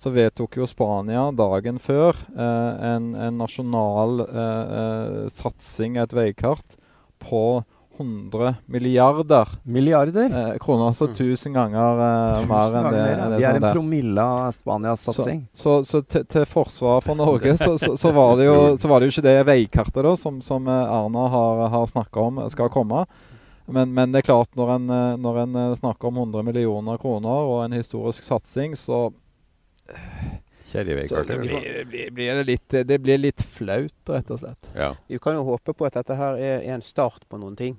så 0.00 0.12
vedtok 0.14 0.56
jo 0.56 0.66
Spania 0.68 1.26
dagen 1.36 1.76
før 1.82 2.16
eh, 2.32 2.86
en, 2.94 3.10
en 3.14 3.36
nasjonal 3.40 4.22
eh, 4.24 4.78
eh, 4.80 5.28
satsing, 5.34 5.98
et 6.00 6.14
veikart, 6.16 6.78
på 7.20 7.60
100 8.00 8.54
milliarder 8.72 9.48
Milliarder? 9.68 10.30
eh, 10.32 10.58
kroner. 10.58 10.86
Altså 10.88 11.04
Mm. 11.10 11.12
1000 11.12 11.52
ganger 11.52 12.00
eh, 12.00 12.46
mer 12.48 12.76
enn 12.80 12.86
det. 12.94 13.02
enn 13.12 13.30
det 13.34 13.38
Vi 13.42 13.44
er 13.44 13.58
en 13.58 13.66
promille 13.74 14.24
av 14.24 14.52
Spanias 14.56 15.04
satsing. 15.04 15.42
Så, 15.52 15.82
så 15.84 16.00
til, 16.08 16.24
til 16.24 16.46
forsvar 16.48 17.02
for 17.04 17.18
Norge, 17.20 17.52
så, 17.60 17.76
så, 17.76 17.92
så, 18.00 18.12
var 18.16 18.38
det 18.40 18.46
jo, 18.48 18.56
så 18.80 18.88
var 18.88 19.00
det 19.04 19.10
jo 19.10 19.14
ikke 19.18 19.26
det 19.28 19.36
veikartet 19.50 20.00
da, 20.06 20.14
som, 20.16 20.40
som 20.40 20.64
eh, 20.64 20.94
Erna 20.96 21.26
har, 21.28 21.66
har 21.76 21.86
snakka 21.92 22.24
om 22.30 22.40
skal 22.48 22.72
komme. 22.72 23.04
Men, 23.70 23.92
men 23.94 24.10
det 24.10 24.22
er 24.24 24.30
klart, 24.32 24.48
når 24.56 24.72
en, 24.78 24.86
når 25.22 25.36
en 25.44 25.58
snakker 25.78 26.08
om 26.08 26.16
100 26.24 26.42
millioner 26.48 26.96
kroner 26.98 27.52
og 27.52 27.60
en 27.66 27.76
historisk 27.76 28.24
satsing, 28.26 28.72
så 28.80 29.10
det 31.26 32.44
det, 32.86 32.98
blir 33.02 33.18
litt 33.18 33.42
flaut, 33.42 33.94
rett 34.06 34.30
og 34.30 34.38
slett. 34.38 34.68
Ja. 34.76 34.92
Vi 35.10 35.18
kan 35.18 35.34
jo 35.34 35.42
håpe 35.48 35.74
på 35.74 35.86
at 35.88 35.98
dette 35.98 36.14
her 36.14 36.38
er, 36.38 36.60
er 36.60 36.76
en 36.76 36.84
start 36.84 37.26
på 37.28 37.40
noen 37.42 37.56
ting. 37.58 37.78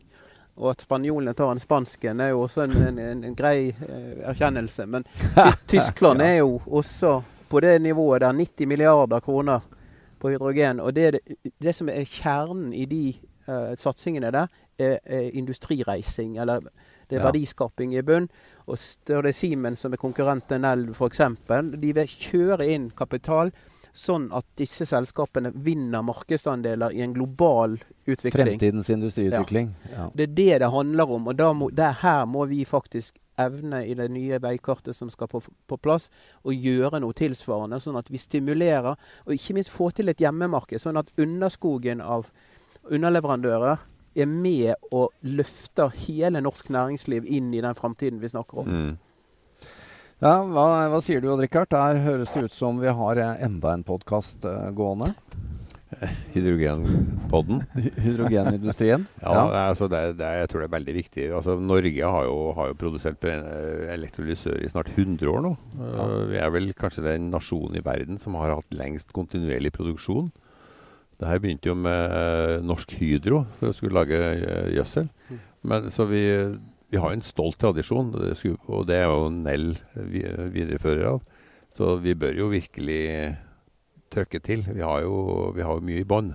Og 0.59 0.73
at 0.73 0.83
spanjolene 0.83 1.33
tar 1.33 1.53
en 1.53 1.61
spansken 1.61 2.19
er 2.19 2.33
jo 2.33 2.43
også 2.43 2.65
en, 2.65 2.75
en, 2.89 2.99
en, 2.99 3.23
en 3.29 3.37
grei 3.37 3.71
eh, 3.71 4.17
erkjennelse. 4.29 4.85
Men 4.91 5.07
Tyskland 5.07 5.69
Tyskland 5.71 6.25
er 6.25 6.35
jo 6.41 6.57
også 6.67 7.21
på 7.51 7.61
det 7.63 7.77
nivået 7.81 8.21
der 8.21 8.35
90 8.35 8.67
milliarder 8.67 9.19
kroner 9.19 9.63
på 10.19 10.29
hydrogen. 10.29 10.79
Og 10.79 10.95
det, 10.95 11.13
det, 11.13 11.53
det 11.63 11.75
som 11.75 11.89
er 11.89 12.03
kjernen 12.03 12.73
i 12.73 12.85
de 12.85 13.05
eh, 13.47 13.71
satsingene 13.79 14.31
der, 14.31 14.51
er, 14.79 14.99
er 15.05 15.31
industrireising. 15.33 16.37
Eller 16.39 16.67
det 17.11 17.19
er 17.19 17.25
Ja. 17.25 17.27
verdiskaping 17.27 17.93
i 17.93 18.01
bunn. 18.07 18.29
Og 18.71 18.79
Større 18.79 19.33
Siemens, 19.35 19.83
som 19.83 19.91
er 19.91 19.99
konkurrenten 19.99 20.61
Nell 20.63 20.87
f.eks., 20.95 21.17
de 21.75 21.93
vil 21.93 22.07
kjøre 22.07 22.67
inn 22.71 22.89
kapital 22.95 23.51
sånn 23.91 24.29
at 24.31 24.45
disse 24.55 24.85
selskapene 24.87 25.51
vinner 25.53 26.03
markedsandeler 26.07 26.93
i 26.95 27.01
en 27.03 27.13
global 27.13 27.75
utvikling. 28.07 28.55
Fremtidens 28.55 28.89
industriutvikling. 28.89 29.73
Ja. 29.91 30.09
Det 30.15 30.29
er 30.29 30.35
det 30.35 30.59
det 30.63 30.71
handler 30.71 31.11
om. 31.11 31.27
og 31.27 31.55
må, 31.55 31.69
det 31.75 31.95
Her 32.01 32.25
må 32.25 32.45
vi 32.47 32.63
faktisk 32.65 33.19
evne 33.37 33.85
i 33.87 33.93
det 33.93 34.09
nye 34.11 34.39
veikartet 34.39 34.95
som 34.95 35.09
skal 35.09 35.27
på, 35.27 35.41
på 35.67 35.77
plass, 35.77 36.09
å 36.43 36.51
gjøre 36.55 37.01
noe 37.01 37.13
tilsvarende. 37.13 37.79
Sånn 37.79 37.97
at 37.99 38.09
vi 38.11 38.17
stimulerer, 38.17 38.95
og 39.25 39.33
ikke 39.33 39.53
minst 39.53 39.71
få 39.71 39.91
til 39.91 40.09
et 40.09 40.21
hjemmemarked. 40.21 40.79
Sånn 40.79 40.97
at 40.97 41.11
underskogen 41.17 42.01
av 42.01 42.31
underleverandører 42.89 43.83
er 44.15 44.27
med 44.27 44.73
og 44.91 45.11
løfter 45.23 45.93
hele 46.07 46.41
norsk 46.43 46.69
næringsliv 46.73 47.25
inn 47.31 47.53
i 47.55 47.61
den 47.63 47.77
framtiden 47.77 48.19
vi 48.21 48.27
snakker 48.31 48.63
om. 48.63 48.67
Mm. 48.67 48.97
Ja, 50.21 50.35
hva, 50.45 50.65
hva 50.91 50.99
sier 51.01 51.21
du, 51.23 51.31
Odd 51.33 51.41
Rikard? 51.41 51.71
Der 51.73 51.97
høres 52.03 52.29
det 52.35 52.43
ut 52.45 52.53
som 52.53 52.77
vi 52.81 52.91
har 52.93 53.17
eh, 53.17 53.39
enda 53.47 53.71
en 53.73 53.81
podkast 53.87 54.45
uh, 54.45 54.67
gående. 54.77 55.13
Hydrogenpodden. 56.35 57.63
Hydrogenindustrien. 58.05 59.07
Ja, 59.23 59.31
det 59.49 59.57
er- 59.57 59.71
altså 59.71 59.87
det, 59.91 59.97
er- 59.99 60.13
det, 60.19 60.25
er- 60.27 60.39
jeg 60.43 60.49
tror 60.51 60.61
det 60.61 60.67
er 60.69 60.75
veldig 60.77 60.95
viktig. 60.99 61.25
Altså, 61.35 61.55
Norge 61.59 62.11
har 62.15 62.23
jo, 62.29 62.37
har 62.57 62.69
jo 62.71 62.77
produsert 62.79 63.25
eh, 63.25 63.87
elektrolysør 63.95 64.61
i 64.61 64.69
snart 64.71 64.91
100 64.95 65.27
år 65.31 65.41
nå. 65.47 65.55
Ja. 65.79 66.05
Uh, 66.05 66.21
vi 66.31 66.37
er 66.43 66.53
vel 66.53 66.71
kanskje 66.77 67.03
den 67.09 67.31
nasjonen 67.33 67.79
i 67.81 67.85
verden 67.85 68.19
som 68.21 68.37
har 68.39 68.53
hatt 68.55 68.77
lengst 68.77 69.11
kontinuerlig 69.15 69.73
produksjon. 69.75 70.31
Det 71.21 71.29
her 71.29 71.41
begynte 71.41 71.69
jo 71.69 71.77
med 71.77 72.13
eh, 72.17 72.63
Norsk 72.65 72.95
Hydro 72.97 73.43
for 73.59 73.69
å 73.69 73.75
skulle 73.77 73.99
lage 73.99 74.17
eh, 74.17 74.71
gjødsel. 74.73 75.05
Mm. 75.29 75.41
Men, 75.69 75.91
så 75.93 76.07
vi, 76.09 76.23
vi 76.89 76.97
har 76.97 77.13
en 77.13 77.21
stolt 77.21 77.59
tradisjon, 77.61 78.09
og 78.17 78.87
det 78.89 78.97
er 78.97 79.05
jo 79.05 79.29
Nell 79.29 79.75
vi, 79.93 80.25
viderefører 80.25 81.05
av. 81.13 81.21
Så 81.77 81.93
vi 82.01 82.17
bør 82.17 82.41
jo 82.41 82.49
virkelig 82.51 83.03
trykke 84.11 84.41
til. 84.43 84.65
Vi 84.65 84.81
har 84.81 85.05
jo, 85.05 85.51
vi 85.55 85.61
har 85.61 85.77
jo 85.77 85.85
mye 85.91 86.01
i 86.01 86.09
bånn. 86.09 86.33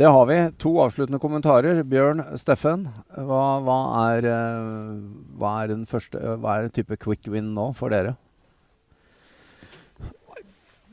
Det 0.00 0.08
har 0.08 0.24
vi. 0.26 0.38
To 0.64 0.72
avsluttende 0.80 1.20
kommentarer. 1.20 1.82
Bjørn, 1.84 2.24
Steffen. 2.40 2.88
Hva, 3.12 3.44
hva, 3.60 3.78
er, 4.08 4.32
eh, 4.32 4.92
hva 5.36 5.56
er 5.60 5.74
den 5.74 5.84
første 5.88 6.38
Hva 6.40 6.56
er 6.56 6.72
type 6.72 6.96
quick 6.96 7.28
win 7.28 7.52
nå 7.52 7.74
for 7.76 7.92
dere? 7.92 8.16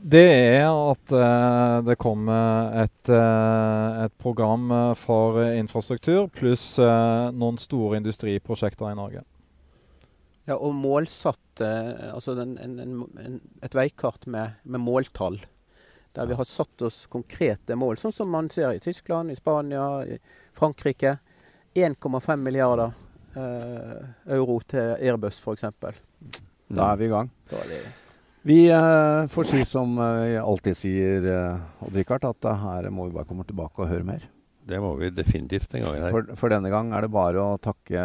Det 0.00 0.24
er 0.24 0.70
at 0.70 1.12
eh, 1.12 1.74
det 1.84 1.98
kommer 2.00 2.72
et, 2.86 3.10
eh, 3.12 4.04
et 4.06 4.14
program 4.22 4.70
eh, 4.72 4.94
for 4.96 5.42
infrastruktur 5.44 6.30
pluss 6.32 6.78
eh, 6.80 7.26
noen 7.36 7.60
store 7.60 8.00
industriprosjekter 8.00 8.88
i 8.88 8.96
Norge. 8.96 9.26
Ja, 10.48 10.56
og 10.56 10.72
målsatt 10.74 11.60
eh, 11.60 12.08
Altså 12.14 12.34
den, 12.38 12.56
en, 12.58 12.78
en, 12.80 12.96
en, 13.20 13.38
et 13.62 13.76
veikart 13.76 14.24
med, 14.26 14.56
med 14.64 14.80
måltall. 14.80 15.38
Der 16.16 16.26
vi 16.26 16.34
har 16.34 16.48
satt 16.48 16.82
oss 16.82 17.04
konkrete 17.06 17.76
mål, 17.78 18.00
sånn 18.00 18.16
som 18.16 18.32
man 18.32 18.48
ser 18.50 18.72
i 18.74 18.82
Tyskland, 18.82 19.30
i 19.30 19.38
Spania, 19.38 19.84
i 20.02 20.16
Frankrike. 20.56 21.18
1,5 21.76 22.40
milliarder 22.40 22.96
eh, 23.38 23.98
euro 24.34 24.58
til 24.66 24.96
Airbus, 24.96 25.38
f.eks. 25.38 25.68
Da 26.66 26.88
er 26.88 26.98
vi 26.98 27.06
i 27.06 27.12
gang. 27.12 27.30
Da 27.52 27.60
er 27.62 27.74
det 27.76 27.82
vi 28.42 28.70
eh, 28.70 29.26
får 29.26 29.44
si 29.44 29.64
som 29.68 29.98
eh, 29.98 30.20
vi 30.24 30.36
alltid 30.40 30.76
sier, 30.76 31.26
eh, 31.28 31.88
Rikard, 31.92 32.24
at 32.24 32.46
eh, 32.48 32.62
her 32.62 32.88
må 32.88 33.08
vi 33.08 33.16
bare 33.18 33.28
komme 33.28 33.44
tilbake 33.44 33.82
og 33.82 33.90
høre 33.90 34.06
mer. 34.06 34.24
Det 34.70 34.78
må 34.80 34.94
vi 34.96 35.10
definitivt 35.12 35.74
en 35.74 35.84
gang 35.84 35.98
her. 36.06 36.14
For, 36.14 36.32
for 36.38 36.52
denne 36.52 36.70
gang 36.72 36.94
er 36.96 37.04
det 37.04 37.12
bare 37.12 37.42
å 37.42 37.58
takke, 37.60 38.00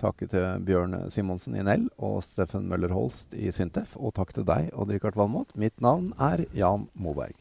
takke 0.00 0.28
til 0.30 0.64
Bjørn 0.64 0.96
Simonsen 1.12 1.58
i 1.58 1.64
Nell 1.66 1.88
og 1.98 2.22
Steffen 2.24 2.68
Møller 2.70 2.94
Holst 2.96 3.36
i 3.36 3.52
Sintef. 3.52 3.96
Og 4.00 4.14
takk 4.16 4.32
til 4.36 4.48
deg, 4.48 4.70
Odd 4.72 4.94
Rikard 4.94 5.18
Valmot. 5.20 5.52
Mitt 5.58 5.80
navn 5.84 6.12
er 6.22 6.46
Jan 6.56 6.88
Moberg. 6.94 7.36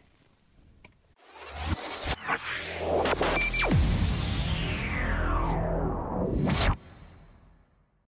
you 6.63 6.80